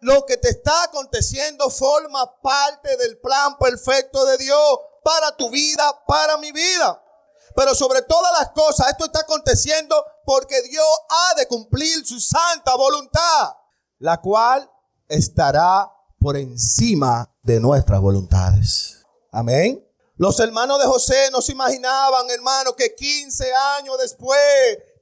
Lo 0.00 0.24
que 0.26 0.36
te 0.36 0.48
está 0.48 0.84
aconteciendo 0.84 1.68
forma 1.70 2.40
parte 2.40 2.96
del 2.96 3.18
plan 3.18 3.58
perfecto 3.58 4.24
de 4.24 4.38
Dios 4.38 4.78
para 5.08 5.34
tu 5.34 5.48
vida, 5.48 6.04
para 6.06 6.36
mi 6.36 6.52
vida. 6.52 7.02
Pero 7.56 7.74
sobre 7.74 8.02
todas 8.02 8.30
las 8.38 8.50
cosas, 8.50 8.88
esto 8.90 9.06
está 9.06 9.20
aconteciendo 9.20 10.04
porque 10.26 10.60
Dios 10.60 10.84
ha 11.08 11.34
de 11.34 11.48
cumplir 11.48 12.06
su 12.06 12.20
santa 12.20 12.76
voluntad, 12.76 13.54
la 14.00 14.20
cual 14.20 14.70
estará 15.08 15.90
por 16.20 16.36
encima 16.36 17.34
de 17.42 17.58
nuestras 17.58 18.02
voluntades. 18.02 18.98
Amén. 19.32 19.82
Los 20.16 20.38
hermanos 20.40 20.78
de 20.78 20.84
José 20.84 21.30
no 21.32 21.40
se 21.40 21.52
imaginaban, 21.52 22.28
hermano, 22.28 22.76
que 22.76 22.94
15 22.94 23.50
años 23.78 23.96
después, 23.98 24.38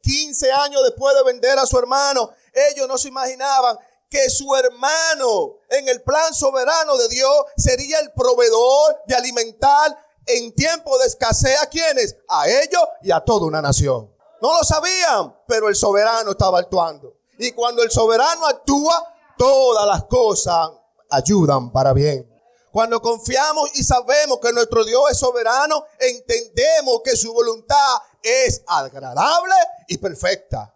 15 0.02 0.52
años 0.52 0.84
después 0.84 1.16
de 1.16 1.24
vender 1.24 1.58
a 1.58 1.66
su 1.66 1.76
hermano, 1.78 2.30
ellos 2.70 2.86
no 2.86 2.96
se 2.96 3.08
imaginaban 3.08 3.76
que 4.16 4.30
su 4.30 4.54
hermano 4.56 5.58
en 5.68 5.88
el 5.88 6.02
plan 6.02 6.32
soberano 6.32 6.96
de 6.96 7.08
Dios 7.08 7.44
sería 7.56 7.98
el 8.00 8.12
proveedor 8.12 9.02
de 9.06 9.14
alimentar 9.14 9.94
en 10.24 10.54
tiempo 10.54 10.96
de 10.98 11.06
escasez 11.06 11.60
a 11.60 11.66
quienes? 11.66 12.16
A 12.28 12.48
ellos 12.48 12.82
y 13.02 13.10
a 13.10 13.20
toda 13.20 13.46
una 13.46 13.60
nación. 13.60 14.10
No 14.40 14.56
lo 14.56 14.64
sabían, 14.64 15.36
pero 15.46 15.68
el 15.68 15.76
soberano 15.76 16.30
estaba 16.30 16.60
actuando. 16.60 17.14
Y 17.38 17.52
cuando 17.52 17.82
el 17.82 17.90
soberano 17.90 18.46
actúa, 18.46 19.04
todas 19.36 19.86
las 19.86 20.04
cosas 20.04 20.70
ayudan 21.10 21.70
para 21.70 21.92
bien. 21.92 22.26
Cuando 22.72 23.02
confiamos 23.02 23.70
y 23.74 23.84
sabemos 23.84 24.38
que 24.40 24.52
nuestro 24.52 24.82
Dios 24.84 25.10
es 25.10 25.18
soberano, 25.18 25.84
entendemos 25.98 27.02
que 27.04 27.16
su 27.16 27.34
voluntad 27.34 27.98
es 28.22 28.62
agradable 28.66 29.54
y 29.88 29.98
perfecta. 29.98 30.74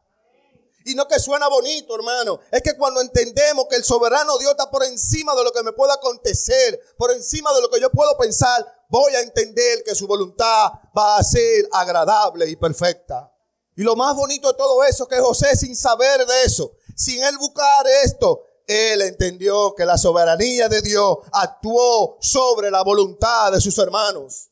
Y 0.84 0.94
no 0.94 1.06
que 1.06 1.18
suena 1.18 1.48
bonito, 1.48 1.94
hermano. 1.94 2.40
Es 2.50 2.62
que 2.62 2.76
cuando 2.76 3.00
entendemos 3.00 3.66
que 3.68 3.76
el 3.76 3.84
soberano 3.84 4.38
Dios 4.38 4.52
está 4.52 4.70
por 4.70 4.82
encima 4.84 5.34
de 5.34 5.44
lo 5.44 5.52
que 5.52 5.62
me 5.62 5.72
pueda 5.72 5.94
acontecer, 5.94 6.80
por 6.96 7.12
encima 7.12 7.52
de 7.52 7.60
lo 7.60 7.70
que 7.70 7.80
yo 7.80 7.90
puedo 7.90 8.16
pensar, 8.16 8.64
voy 8.88 9.14
a 9.14 9.20
entender 9.20 9.82
que 9.84 9.94
su 9.94 10.06
voluntad 10.06 10.72
va 10.96 11.18
a 11.18 11.22
ser 11.22 11.68
agradable 11.72 12.48
y 12.48 12.56
perfecta. 12.56 13.30
Y 13.76 13.82
lo 13.82 13.94
más 13.96 14.14
bonito 14.16 14.48
de 14.48 14.58
todo 14.58 14.82
eso 14.84 15.04
es 15.04 15.08
que 15.08 15.20
José, 15.20 15.56
sin 15.56 15.76
saber 15.76 16.26
de 16.26 16.44
eso, 16.44 16.72
sin 16.94 17.22
él 17.22 17.36
buscar 17.38 17.86
esto, 18.04 18.42
él 18.66 19.02
entendió 19.02 19.74
que 19.74 19.84
la 19.84 19.98
soberanía 19.98 20.68
de 20.68 20.80
Dios 20.80 21.18
actuó 21.32 22.18
sobre 22.20 22.70
la 22.70 22.82
voluntad 22.82 23.52
de 23.52 23.60
sus 23.60 23.76
hermanos. 23.78 24.50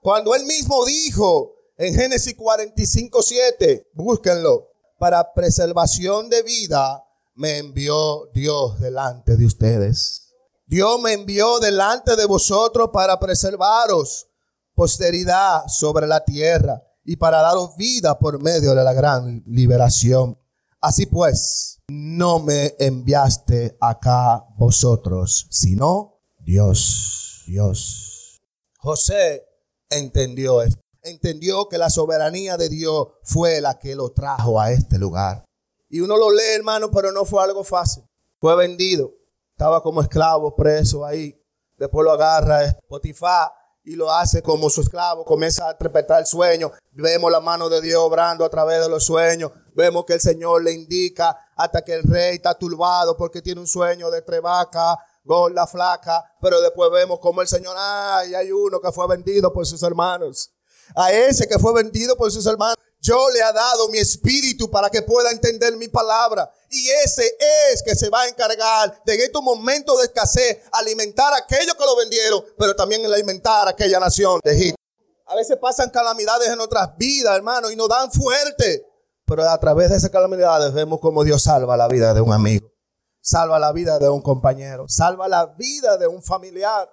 Cuando 0.00 0.34
él 0.34 0.44
mismo 0.44 0.84
dijo 0.84 1.54
en 1.76 1.94
Génesis 1.94 2.34
45, 2.34 3.22
7, 3.22 3.90
búsquenlo, 3.94 4.72
para 4.98 5.32
preservación 5.32 6.28
de 6.28 6.42
vida 6.42 7.04
me 7.34 7.58
envió 7.58 8.30
Dios 8.32 8.80
delante 8.80 9.36
de 9.36 9.46
ustedes. 9.46 10.32
Dios 10.66 11.00
me 11.00 11.12
envió 11.12 11.60
delante 11.60 12.16
de 12.16 12.24
vosotros 12.26 12.90
para 12.92 13.18
preservaros 13.20 14.28
posteridad 14.74 15.66
sobre 15.68 16.06
la 16.06 16.24
tierra 16.24 16.82
y 17.04 17.16
para 17.16 17.40
daros 17.40 17.76
vida 17.76 18.18
por 18.18 18.42
medio 18.42 18.74
de 18.74 18.84
la 18.84 18.92
gran 18.92 19.42
liberación. 19.46 20.38
Así 20.80 21.06
pues, 21.06 21.80
no 21.88 22.40
me 22.40 22.74
enviaste 22.78 23.76
acá 23.80 24.44
vosotros, 24.56 25.46
sino 25.50 26.20
Dios, 26.40 27.44
Dios. 27.46 28.40
José 28.78 29.44
entendió 29.88 30.62
esto. 30.62 30.85
Entendió 31.06 31.68
que 31.68 31.78
la 31.78 31.90
soberanía 31.90 32.56
de 32.56 32.68
Dios 32.68 33.08
fue 33.22 33.60
la 33.60 33.78
que 33.78 33.94
lo 33.94 34.10
trajo 34.10 34.60
a 34.60 34.72
este 34.72 34.98
lugar. 34.98 35.44
Y 35.88 36.00
uno 36.00 36.16
lo 36.16 36.30
lee, 36.30 36.54
hermano, 36.54 36.90
pero 36.90 37.12
no 37.12 37.24
fue 37.24 37.42
algo 37.42 37.64
fácil. 37.64 38.04
Fue 38.38 38.54
vendido 38.56 39.12
estaba 39.56 39.82
como 39.82 40.02
esclavo, 40.02 40.54
preso 40.54 41.02
ahí. 41.02 41.34
Después 41.78 42.04
lo 42.04 42.12
agarra 42.12 42.76
Potifar 42.86 43.50
y 43.82 43.96
lo 43.96 44.12
hace 44.12 44.42
como 44.42 44.68
su 44.68 44.82
esclavo, 44.82 45.24
comienza 45.24 45.66
a 45.66 45.72
interpretar 45.72 46.20
el 46.20 46.26
sueño. 46.26 46.72
Vemos 46.92 47.32
la 47.32 47.40
mano 47.40 47.70
de 47.70 47.80
Dios 47.80 48.02
obrando 48.02 48.44
a 48.44 48.50
través 48.50 48.82
de 48.82 48.88
los 48.90 49.04
sueños. 49.04 49.52
Vemos 49.74 50.04
que 50.04 50.12
el 50.12 50.20
Señor 50.20 50.62
le 50.62 50.72
indica 50.72 51.38
hasta 51.56 51.82
que 51.82 51.94
el 51.94 52.02
rey 52.02 52.36
está 52.36 52.52
turbado 52.52 53.16
porque 53.16 53.40
tiene 53.40 53.62
un 53.62 53.66
sueño 53.66 54.10
de 54.10 54.20
tres 54.20 54.42
vacas, 54.42 54.98
gorda, 55.24 55.66
flaca. 55.66 56.22
Pero 56.42 56.60
después 56.60 56.90
vemos 56.90 57.18
como 57.18 57.40
el 57.40 57.48
Señor, 57.48 57.76
ay, 57.78 58.34
hay 58.34 58.52
uno 58.52 58.78
que 58.78 58.92
fue 58.92 59.08
vendido 59.08 59.54
por 59.54 59.64
sus 59.64 59.82
hermanos. 59.82 60.52
A 60.94 61.12
ese 61.12 61.48
que 61.48 61.58
fue 61.58 61.74
vendido 61.74 62.16
por 62.16 62.30
sus 62.30 62.46
hermanos 62.46 62.76
yo 63.06 63.30
le 63.30 63.40
ha 63.40 63.52
dado 63.52 63.88
mi 63.88 63.98
espíritu 63.98 64.68
para 64.68 64.90
que 64.90 65.02
pueda 65.02 65.30
entender 65.30 65.76
mi 65.76 65.86
palabra. 65.86 66.50
Y 66.70 66.88
ese 66.88 67.36
es 67.70 67.82
que 67.84 67.94
se 67.94 68.08
va 68.10 68.22
a 68.22 68.28
encargar 68.28 69.00
de 69.04 69.14
en 69.14 69.20
estos 69.20 69.42
momentos 69.44 69.98
de 69.98 70.06
escasez 70.06 70.62
alimentar 70.72 71.32
a 71.32 71.36
aquellos 71.36 71.74
que 71.74 71.84
lo 71.84 71.96
vendieron, 71.96 72.44
pero 72.58 72.74
también 72.74 73.04
alimentar 73.06 73.68
a 73.68 73.70
aquella 73.70 74.00
nación 74.00 74.40
de 74.42 74.52
Egipto. 74.52 74.82
A 75.26 75.36
veces 75.36 75.56
pasan 75.60 75.90
calamidades 75.90 76.48
en 76.48 76.56
nuestras 76.56 76.96
vidas, 76.96 77.36
hermano, 77.36 77.70
y 77.70 77.76
nos 77.76 77.88
dan 77.88 78.10
fuerte. 78.10 78.84
Pero 79.24 79.48
a 79.48 79.58
través 79.58 79.90
de 79.90 79.96
esas 79.96 80.10
calamidades 80.10 80.72
vemos 80.72 80.98
cómo 81.00 81.22
Dios 81.22 81.42
salva 81.42 81.76
la 81.76 81.86
vida 81.86 82.12
de 82.12 82.20
un 82.20 82.32
amigo, 82.32 82.72
salva 83.20 83.58
la 83.58 83.72
vida 83.72 83.98
de 83.98 84.08
un 84.08 84.22
compañero, 84.22 84.86
salva 84.88 85.28
la 85.28 85.46
vida 85.46 85.96
de 85.96 86.08
un 86.08 86.22
familiar. 86.22 86.88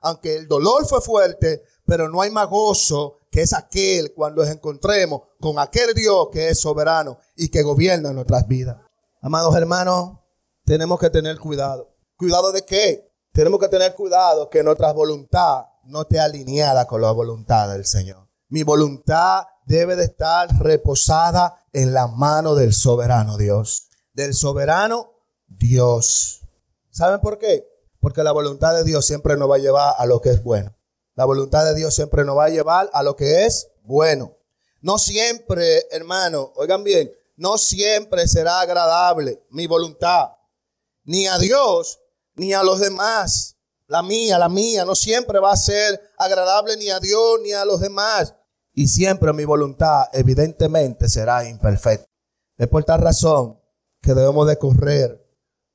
Aunque 0.00 0.36
el 0.36 0.46
dolor 0.46 0.86
fue 0.86 1.00
fuerte, 1.00 1.62
pero 1.84 2.08
no 2.08 2.22
hay 2.22 2.30
más 2.30 2.48
gozo 2.48 3.15
que 3.36 3.42
es 3.42 3.52
aquel 3.52 4.14
cuando 4.14 4.42
nos 4.42 4.50
encontremos 4.50 5.20
con 5.38 5.58
aquel 5.58 5.92
Dios 5.92 6.28
que 6.32 6.48
es 6.48 6.58
soberano 6.58 7.18
y 7.36 7.50
que 7.50 7.62
gobierna 7.62 8.10
nuestras 8.14 8.48
vidas. 8.48 8.78
Amados 9.20 9.54
hermanos, 9.54 10.20
tenemos 10.64 10.98
que 10.98 11.10
tener 11.10 11.38
cuidado. 11.38 11.94
¿Cuidado 12.16 12.50
de 12.50 12.64
qué? 12.64 13.12
Tenemos 13.32 13.60
que 13.60 13.68
tener 13.68 13.94
cuidado 13.94 14.48
que 14.48 14.62
nuestra 14.62 14.90
voluntad 14.94 15.66
no 15.84 16.00
esté 16.00 16.18
alineada 16.18 16.86
con 16.86 17.02
la 17.02 17.12
voluntad 17.12 17.68
del 17.68 17.84
Señor. 17.84 18.26
Mi 18.48 18.62
voluntad 18.62 19.44
debe 19.66 19.96
de 19.96 20.04
estar 20.04 20.48
reposada 20.58 21.62
en 21.74 21.92
la 21.92 22.06
mano 22.06 22.54
del 22.54 22.72
soberano 22.72 23.36
Dios. 23.36 23.90
Del 24.14 24.32
soberano 24.32 25.12
Dios. 25.46 26.40
¿Saben 26.90 27.20
por 27.20 27.36
qué? 27.36 27.68
Porque 28.00 28.22
la 28.22 28.32
voluntad 28.32 28.74
de 28.74 28.84
Dios 28.84 29.04
siempre 29.04 29.36
nos 29.36 29.50
va 29.50 29.56
a 29.56 29.58
llevar 29.58 29.94
a 29.98 30.06
lo 30.06 30.22
que 30.22 30.30
es 30.30 30.42
bueno. 30.42 30.75
La 31.16 31.24
voluntad 31.24 31.64
de 31.64 31.74
Dios 31.74 31.94
siempre 31.94 32.24
nos 32.24 32.36
va 32.36 32.44
a 32.44 32.50
llevar 32.50 32.90
a 32.92 33.02
lo 33.02 33.16
que 33.16 33.46
es 33.46 33.68
bueno. 33.82 34.36
No 34.82 34.98
siempre, 34.98 35.86
hermano, 35.90 36.52
oigan 36.56 36.84
bien, 36.84 37.10
no 37.36 37.56
siempre 37.56 38.28
será 38.28 38.60
agradable 38.60 39.42
mi 39.48 39.66
voluntad, 39.66 40.32
ni 41.04 41.26
a 41.26 41.38
Dios, 41.38 42.00
ni 42.34 42.52
a 42.52 42.62
los 42.62 42.80
demás. 42.80 43.56
La 43.86 44.02
mía, 44.02 44.38
la 44.38 44.50
mía, 44.50 44.84
no 44.84 44.94
siempre 44.94 45.38
va 45.38 45.52
a 45.52 45.56
ser 45.56 45.98
agradable 46.18 46.76
ni 46.76 46.90
a 46.90 47.00
Dios, 47.00 47.40
ni 47.42 47.52
a 47.52 47.64
los 47.64 47.80
demás. 47.80 48.34
Y 48.74 48.88
siempre 48.88 49.32
mi 49.32 49.46
voluntad, 49.46 50.08
evidentemente, 50.12 51.08
será 51.08 51.48
imperfecta. 51.48 52.06
Es 52.58 52.68
por 52.68 52.84
tal 52.84 53.00
razón 53.00 53.58
que 54.02 54.12
debemos 54.12 54.46
de 54.46 54.58
correr, 54.58 55.26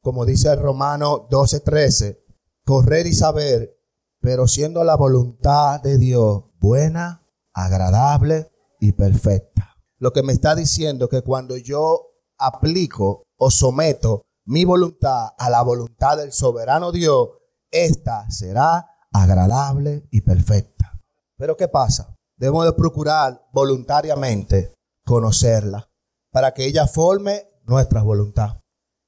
como 0.01 0.23
dice 0.23 0.49
el 0.49 0.60
Romano 0.60 1.27
12:13, 1.32 2.23
correr 2.63 3.08
y 3.08 3.13
saber 3.13 3.81
pero 4.22 4.48
siendo 4.48 4.84
la 4.84 4.96
voluntad 4.96 5.82
de 5.82 5.98
Dios 5.98 6.44
buena, 6.60 7.28
agradable 7.54 8.52
y 8.80 8.94
perfecta. 8.94 9.76
Lo 9.98 10.14
que 10.14 10.24
me 10.24 10.34
está 10.34 10.56
diciendo 10.56 11.10
que 11.10 11.22
cuando 11.22 11.58
yo 11.58 12.12
aplico 12.38 13.24
o 13.38 13.52
someto 13.52 14.22
mi 14.46 14.66
voluntad 14.66 15.30
a 15.38 15.50
la 15.50 15.62
voluntad 15.62 16.18
del 16.18 16.32
soberano 16.32 16.92
Dios, 16.92 17.30
esta 17.70 18.30
será 18.30 18.88
agradable 19.12 20.08
y 20.12 20.22
perfecta. 20.22 21.00
Pero 21.38 21.58
¿qué 21.58 21.68
pasa? 21.68 22.16
Debemos 22.38 22.66
de 22.66 22.74
procurar 22.74 23.48
voluntariamente 23.52 24.74
conocerla 25.06 25.90
para 26.32 26.54
que 26.54 26.66
ella 26.66 26.88
forme 26.88 27.48
nuestra 27.64 28.02
voluntad. 28.02 28.61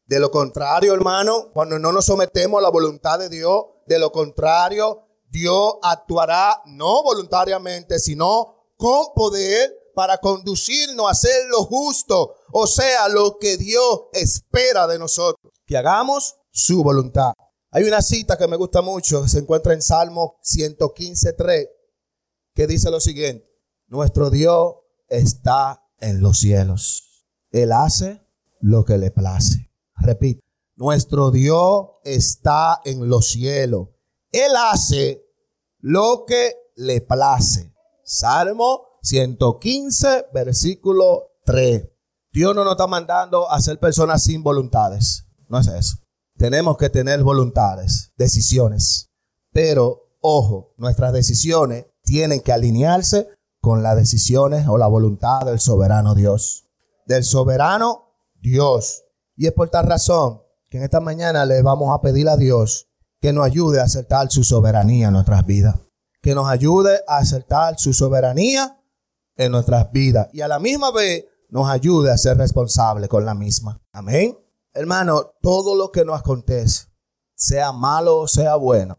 De 0.06 0.20
lo 0.20 0.32
contrario, 0.32 0.94
hermano, 0.94 1.52
cuando 1.54 1.80
no 1.80 1.92
nos 1.92 2.06
sometemos 2.06 2.60
a 2.60 2.62
la 2.62 2.70
voluntad 2.70 3.20
de 3.20 3.30
Dios, 3.30 3.64
de 3.88 4.00
lo 4.00 4.12
contrario, 4.12 5.08
Dios 5.30 5.76
actuará 5.82 6.62
no 6.66 7.04
voluntariamente, 7.04 8.00
sino 8.00 8.68
con 8.76 9.14
poder 9.16 9.74
para 9.96 10.18
conducirnos 10.18 11.08
a 11.08 11.12
hacer 11.12 11.46
lo 11.50 11.64
justo, 11.66 12.36
o 12.52 12.68
sea, 12.68 13.08
lo 13.08 13.38
que 13.40 13.58
Dios 13.58 14.04
espera 14.12 14.88
de 14.88 15.00
nosotros, 15.00 15.54
que 15.66 15.78
hagamos 15.78 16.36
su 16.52 16.84
voluntad. 16.84 17.34
Hay 17.72 17.84
una 17.86 18.02
cita 18.02 18.38
que 18.38 18.48
me 18.48 18.58
gusta 18.58 18.82
mucho, 18.82 19.28
se 19.28 19.40
encuentra 19.40 19.74
en 19.74 19.82
Salmo 19.82 20.40
115.3, 20.44 21.68
que 22.54 22.68
dice 22.68 22.92
lo 22.92 23.00
siguiente, 23.00 23.48
nuestro 23.88 24.30
Dios 24.30 24.76
está 25.08 25.84
en 26.00 26.22
los 26.22 26.40
cielos. 26.40 27.26
Él 27.52 27.72
hace 27.72 28.22
lo 28.60 28.86
que 28.86 28.98
le 28.98 29.12
place. 29.12 29.73
Repito, 30.04 30.42
nuestro 30.76 31.32
Dios 31.32 31.86
está 32.04 32.82
en 32.84 33.08
los 33.08 33.30
cielos. 33.30 33.88
Él 34.32 34.52
hace 34.58 35.24
lo 35.80 36.26
que 36.28 36.56
le 36.76 37.00
place. 37.02 37.74
Salmo 38.04 39.00
115, 39.02 40.28
versículo 40.34 41.32
3. 41.46 41.90
Dios 42.34 42.54
no 42.54 42.64
nos 42.64 42.74
está 42.74 42.88
mandando 42.88 43.50
a 43.50 43.62
ser 43.62 43.80
personas 43.80 44.24
sin 44.24 44.44
voluntades. 44.44 45.26
No 45.48 45.60
es 45.60 45.68
eso. 45.68 45.98
Tenemos 46.38 46.78
que 46.78 46.90
tener 46.90 47.24
voluntades, 47.24 48.12
decisiones. 48.18 49.10
Pero, 49.52 50.18
ojo, 50.20 50.74
nuestras 50.78 51.14
decisiones 51.14 51.86
tienen 52.02 52.42
que 52.42 52.52
alinearse 52.52 53.30
con 53.62 53.84
las 53.84 53.96
decisiones 53.96 54.68
o 54.68 54.78
la 54.78 54.88
voluntad 54.88 55.46
del 55.46 55.60
soberano 55.60 56.16
Dios. 56.16 56.66
Del 57.06 57.24
soberano 57.24 58.10
Dios. 58.42 59.03
Y 59.36 59.48
es 59.48 59.54
por 59.54 59.70
tal 59.70 59.88
razón 59.88 60.42
que 60.70 60.78
en 60.78 60.84
esta 60.84 61.00
mañana 61.00 61.46
le 61.46 61.62
vamos 61.62 61.94
a 61.94 62.02
pedir 62.02 62.30
a 62.30 62.38
Dios 62.38 62.88
que 63.20 63.34
nos 63.34 63.46
ayude 63.46 63.80
a 63.80 63.84
aceptar 63.84 64.30
su 64.32 64.44
soberanía 64.44 65.08
en 65.08 65.14
nuestras 65.14 65.46
vidas. 65.46 65.80
Que 66.22 66.36
nos 66.36 66.48
ayude 66.50 67.02
a 67.08 67.18
aceptar 67.18 67.78
su 67.78 67.94
soberanía 67.94 68.80
en 69.36 69.52
nuestras 69.52 69.92
vidas. 69.92 70.28
Y 70.34 70.42
a 70.42 70.48
la 70.48 70.60
misma 70.60 70.92
vez 70.92 71.26
nos 71.50 71.70
ayude 71.70 72.12
a 72.12 72.18
ser 72.18 72.38
responsables 72.38 73.10
con 73.10 73.26
la 73.26 73.34
misma. 73.34 73.82
Amén. 73.92 74.38
Hermano, 74.74 75.34
todo 75.42 75.76
lo 75.76 75.92
que 75.92 76.04
nos 76.04 76.20
acontece, 76.20 76.88
sea 77.36 77.72
malo 77.72 78.20
o 78.20 78.28
sea 78.28 78.56
bueno, 78.56 78.98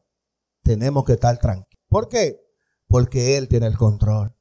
tenemos 0.62 1.04
que 1.04 1.14
estar 1.14 1.36
tranquilos. 1.38 1.84
¿Por 1.88 2.08
qué? 2.08 2.40
Porque 2.86 3.36
Él 3.36 3.48
tiene 3.48 3.66
el 3.66 3.76
control. 3.76 4.34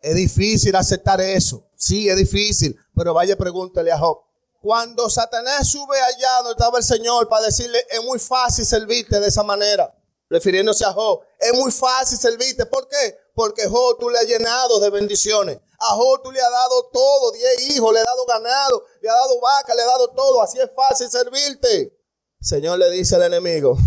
Es 0.00 0.14
difícil 0.14 0.74
aceptar 0.76 1.20
eso. 1.20 1.68
Sí, 1.76 2.08
es 2.08 2.16
difícil. 2.16 2.76
Pero 2.94 3.14
vaya, 3.14 3.36
pregúntale 3.36 3.92
a 3.92 3.98
Job. 3.98 4.18
Cuando 4.60 5.08
Satanás 5.08 5.68
sube 5.68 6.00
allá 6.00 6.36
donde 6.38 6.52
estaba 6.52 6.78
el 6.78 6.84
Señor 6.84 7.28
para 7.28 7.46
decirle, 7.46 7.78
es 7.90 8.02
muy 8.02 8.18
fácil 8.18 8.66
servirte 8.66 9.20
de 9.20 9.28
esa 9.28 9.44
manera, 9.44 9.94
refiriéndose 10.28 10.84
a 10.84 10.92
Job, 10.92 11.20
es 11.38 11.54
muy 11.54 11.70
fácil 11.70 12.18
servirte. 12.18 12.66
¿Por 12.66 12.88
qué? 12.88 13.16
Porque 13.34 13.68
Job 13.68 13.98
tú 14.00 14.10
le 14.10 14.18
has 14.18 14.26
llenado 14.26 14.80
de 14.80 14.90
bendiciones. 14.90 15.60
A 15.78 15.94
Job 15.94 16.22
tú 16.24 16.32
le 16.32 16.40
has 16.40 16.50
dado 16.50 16.90
todo, 16.92 17.30
diez 17.30 17.70
hijos, 17.70 17.92
le 17.92 18.00
has 18.00 18.04
dado 18.04 18.26
ganado, 18.26 18.84
le 19.00 19.08
has 19.08 19.14
dado 19.14 19.40
vaca, 19.40 19.74
le 19.74 19.82
has 19.82 19.88
dado 19.88 20.10
todo. 20.10 20.42
Así 20.42 20.58
es 20.58 20.70
fácil 20.74 21.08
servirte. 21.08 21.96
Señor 22.40 22.80
le 22.80 22.90
dice 22.90 23.14
al 23.14 23.22
enemigo, 23.22 23.78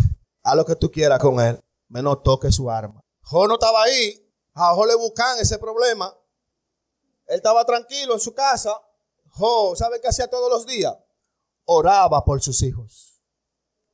haz 0.43 0.55
lo 0.55 0.65
que 0.65 0.75
tú 0.77 0.89
quieras 0.89 1.19
con 1.19 1.39
él, 1.41 1.59
menos 1.89 2.23
toque 2.23 2.49
su 2.49 2.71
arma. 2.71 3.01
Job 3.23 3.47
no 3.49 3.55
estaba 3.55 3.83
ahí, 3.83 4.25
a 4.53 4.73
Job 4.73 4.85
le 4.85 4.95
buscan 4.95 5.37
ese 5.39 5.59
problema. 5.59 6.15
Él 7.27 7.37
estaba 7.37 7.65
tranquilo 7.65 8.13
en 8.13 8.19
su 8.21 8.33
casa, 8.33 8.79
Jo, 9.31 9.75
¿sabe 9.75 9.99
qué 10.01 10.07
hacía 10.07 10.29
todos 10.29 10.49
los 10.49 10.65
días? 10.65 10.95
Oraba 11.65 12.23
por 12.23 12.41
sus 12.41 12.61
hijos. 12.63 13.21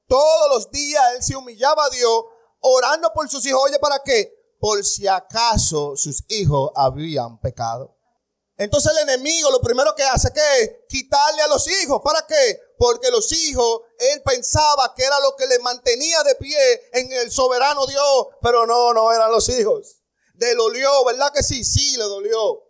Todos 0.08 0.50
los 0.50 0.72
días 0.72 1.04
él 1.16 1.24
se 1.24 1.36
humillaba 1.36 1.86
a 1.86 1.90
Dios 1.90 2.24
orando 2.60 3.12
por 3.14 3.30
sus 3.30 3.46
hijos. 3.46 3.62
Oye, 3.66 3.80
¿para 3.80 4.02
qué? 4.04 4.34
Por 4.60 4.84
si 4.84 5.08
acaso 5.08 5.96
sus 5.96 6.24
hijos 6.30 6.72
habían 6.76 7.40
pecado. 7.40 7.98
Entonces 8.58 8.92
el 8.92 9.10
enemigo 9.10 9.52
lo 9.52 9.62
primero 9.62 9.94
que 9.96 10.04
hace 10.04 10.32
que 10.34 10.62
es 10.62 10.72
quitarle 10.90 11.42
a 11.44 11.48
los 11.48 11.68
hijos. 11.68 12.02
¿Para 12.04 12.26
qué? 12.26 12.60
Porque 12.78 13.12
los 13.12 13.32
hijos, 13.32 13.82
él 14.00 14.22
pensaba 14.24 14.94
que 14.96 15.04
era 15.04 15.20
lo 15.20 15.36
que 15.36 15.46
le 15.46 15.60
mantenía 15.60 16.24
de 16.24 16.36
pie 16.36 16.90
en 16.94 17.12
el 17.12 17.32
soberano 17.32 17.86
Dios, 17.86 18.28
pero 18.42 18.66
no, 18.66 18.94
no 18.94 19.12
eran 19.12 19.32
los 19.32 19.48
hijos. 19.50 19.98
Le 20.36 20.56
dolió, 20.56 21.06
¿verdad 21.06 21.32
que 21.34 21.44
sí? 21.44 21.64
Sí, 21.64 21.98
le 21.98 22.04
dolió. 22.04 22.67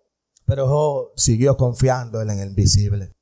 Pero 0.47 0.65
Job 0.65 1.11
siguió 1.17 1.57
confiando 1.57 2.21
en 2.21 2.29
el 2.29 2.47
invisible. 2.47 3.13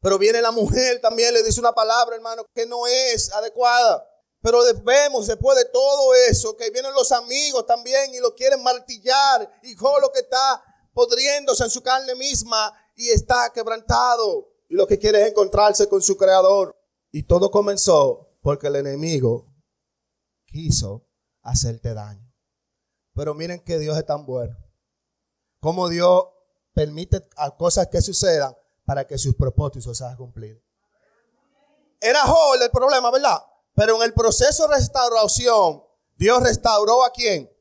Pero 0.00 0.18
viene 0.18 0.42
la 0.42 0.52
mujer 0.52 1.00
también, 1.00 1.32
le 1.32 1.42
dice 1.42 1.58
una 1.58 1.72
palabra, 1.72 2.14
hermano, 2.14 2.44
que 2.54 2.66
no 2.66 2.86
es 2.86 3.32
adecuada. 3.32 4.06
Pero 4.42 4.60
vemos 4.84 5.26
después 5.26 5.56
de 5.56 5.64
todo 5.64 6.14
eso 6.14 6.54
que 6.56 6.70
vienen 6.70 6.92
los 6.92 7.10
amigos 7.10 7.66
también 7.66 8.14
y 8.14 8.20
lo 8.20 8.34
quieren 8.34 8.62
martillar. 8.62 9.50
Y 9.62 9.74
Job 9.74 10.00
lo 10.02 10.12
que 10.12 10.20
está 10.20 10.62
podriéndose 10.92 11.64
en 11.64 11.70
su 11.70 11.82
carne 11.82 12.14
misma 12.14 12.72
y 12.94 13.08
está 13.08 13.50
quebrantado. 13.52 14.46
Y 14.68 14.74
lo 14.74 14.86
que 14.86 14.98
quiere 14.98 15.22
es 15.22 15.28
encontrarse 15.28 15.88
con 15.88 16.02
su 16.02 16.18
creador. 16.18 16.76
Y 17.10 17.22
todo 17.22 17.50
comenzó 17.50 18.36
porque 18.42 18.66
el 18.66 18.76
enemigo 18.76 19.46
quiso 20.44 21.08
hacerte 21.42 21.94
daño. 21.94 22.30
Pero 23.14 23.34
miren 23.34 23.64
que 23.64 23.78
Dios 23.78 23.96
es 23.96 24.04
tan 24.04 24.26
bueno. 24.26 24.67
Como 25.60 25.88
Dios 25.88 26.24
permite 26.72 27.20
cosas 27.56 27.88
que 27.88 28.00
sucedan 28.00 28.56
para 28.84 29.06
que 29.06 29.18
sus 29.18 29.34
propósitos 29.34 29.98
sean 29.98 30.16
cumplidos. 30.16 30.62
Era 32.00 32.22
Job 32.22 32.54
el 32.60 32.70
problema, 32.70 33.10
¿verdad? 33.10 33.42
Pero 33.74 33.96
en 33.96 34.02
el 34.02 34.14
proceso 34.14 34.66
de 34.66 34.76
restauración, 34.76 35.82
Dios 36.16 36.42
restauró 36.42 37.04
a 37.04 37.10
quién? 37.10 37.52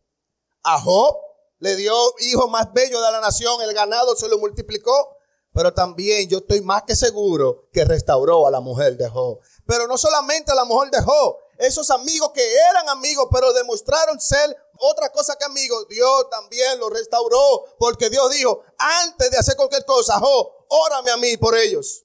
A 0.63 0.79
Job, 0.79 1.17
le 1.59 1.75
dio 1.75 1.93
hijo 2.19 2.47
más 2.47 2.71
bello 2.71 3.01
de 3.01 3.11
la 3.11 3.19
nación, 3.19 3.61
el 3.61 3.73
ganado 3.73 4.15
se 4.15 4.27
lo 4.27 4.37
multiplicó, 4.37 5.17
pero 5.53 5.73
también 5.73 6.29
yo 6.29 6.37
estoy 6.37 6.61
más 6.61 6.83
que 6.83 6.95
seguro 6.95 7.67
que 7.73 7.83
restauró 7.83 8.45
a 8.45 8.51
la 8.51 8.59
mujer 8.59 8.95
de 8.95 9.09
Job. 9.09 9.39
Pero 9.65 9.87
no 9.87 9.97
solamente 9.97 10.51
a 10.51 10.55
la 10.55 10.65
mujer 10.65 10.91
de 10.91 11.01
Job, 11.01 11.37
esos 11.57 11.89
amigos 11.89 12.31
que 12.33 12.43
eran 12.69 12.87
amigos, 12.89 13.27
pero 13.31 13.51
demostraron 13.53 14.19
ser 14.19 14.55
otra 14.79 15.11
cosa 15.11 15.35
que 15.35 15.45
amigos, 15.45 15.87
Dios 15.89 16.29
también 16.29 16.79
los 16.79 16.91
restauró, 16.91 17.65
porque 17.77 18.09
Dios 18.09 18.31
dijo, 18.31 18.63
antes 18.77 19.31
de 19.31 19.37
hacer 19.37 19.55
cualquier 19.55 19.85
cosa, 19.85 20.19
Job, 20.19 20.51
órame 20.69 21.11
a 21.11 21.17
mí 21.17 21.37
por 21.37 21.55
ellos. 21.55 22.03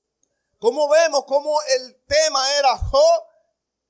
Como 0.58 0.88
vemos 0.88 1.24
cómo 1.26 1.58
el 1.78 1.96
tema 2.06 2.40
era 2.58 2.78
Job, 2.78 3.22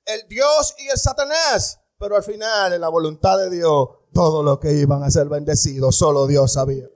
el 0.04 0.26
Dios 0.28 0.74
y 0.78 0.88
el 0.88 0.98
Satanás, 0.98 1.78
pero 1.98 2.16
al 2.16 2.22
final 2.22 2.72
en 2.72 2.80
la 2.80 2.88
voluntad 2.88 3.38
de 3.38 3.50
Dios, 3.50 3.88
todo 4.12 4.42
lo 4.42 4.58
que 4.58 4.72
iban 4.72 5.02
a 5.02 5.10
ser 5.10 5.28
bendecidos, 5.28 5.96
solo 5.96 6.26
Dios 6.26 6.52
sabía. 6.52 6.86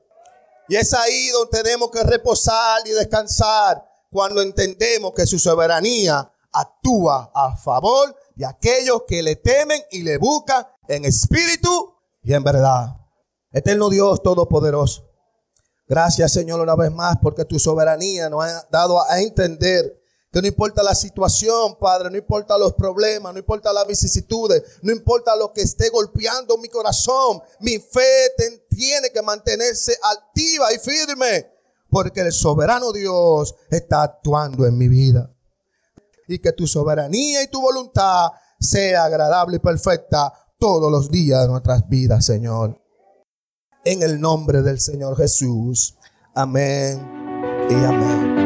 Y 0.68 0.77
es 0.77 0.92
ahí 0.94 1.29
donde 1.29 1.62
tenemos 1.62 1.90
que 1.90 2.03
reposar 2.03 2.87
y 2.87 2.90
descansar 2.90 3.85
cuando 4.11 4.42
entendemos 4.42 5.12
que 5.14 5.27
su 5.27 5.38
soberanía 5.38 6.33
actúa 6.53 7.31
a 7.35 7.57
favor 7.57 8.16
de 8.37 8.46
aquellos 8.46 9.03
que 9.09 9.22
le 9.22 9.37
temen 9.37 9.83
y 9.90 10.03
le 10.03 10.18
buscan 10.18 10.66
en 10.87 11.05
espíritu 11.07 11.94
y 12.22 12.35
en 12.35 12.44
verdad. 12.44 12.94
Eterno 13.51 13.88
Dios 13.88 14.22
Todopoderoso. 14.22 15.05
Gracias 15.88 16.33
Señor 16.33 16.61
una 16.61 16.77
vez 16.77 16.92
más 16.92 17.16
porque 17.22 17.44
tu 17.44 17.59
soberanía 17.59 18.29
nos 18.29 18.44
ha 18.44 18.66
dado 18.70 19.03
a 19.03 19.20
entender 19.20 20.03
que 20.31 20.42
no 20.42 20.49
importa 20.49 20.83
la 20.83 20.94
situación, 20.94 21.79
Padre, 21.79 22.11
no 22.11 22.18
importa 22.18 22.59
los 22.59 22.75
problemas, 22.75 23.33
no 23.33 23.38
importa 23.38 23.72
las 23.72 23.87
vicisitudes, 23.87 24.62
no 24.83 24.92
importa 24.92 25.35
lo 25.35 25.53
que 25.53 25.62
esté 25.62 25.88
golpeando 25.88 26.59
mi 26.59 26.68
corazón, 26.68 27.40
mi 27.61 27.79
fe 27.79 28.33
tiene 28.68 29.11
que 29.11 29.22
mantenerse 29.22 29.96
activa 30.03 30.75
y 30.75 30.79
firme 30.79 31.46
porque 31.88 32.20
el 32.20 32.33
soberano 32.33 32.92
Dios 32.92 33.55
está 33.70 34.03
actuando 34.03 34.66
en 34.66 34.77
mi 34.77 34.88
vida 34.88 35.36
y 36.27 36.39
que 36.39 36.53
tu 36.53 36.67
soberanía 36.67 37.43
y 37.43 37.49
tu 37.49 37.61
voluntad 37.61 38.31
sea 38.59 39.05
agradable 39.05 39.57
y 39.57 39.61
perfecta 39.61 40.33
todos 40.59 40.91
los 40.91 41.11
días 41.11 41.43
de 41.43 41.49
nuestras 41.49 41.89
vidas, 41.89 42.25
Señor. 42.25 42.81
En 43.85 44.03
el 44.03 44.21
nombre 44.21 44.62
del 44.62 44.81
Señor 44.81 45.17
Jesús. 45.17 45.97
Amén 46.35 47.01
y 47.71 47.75
amén. 47.85 48.46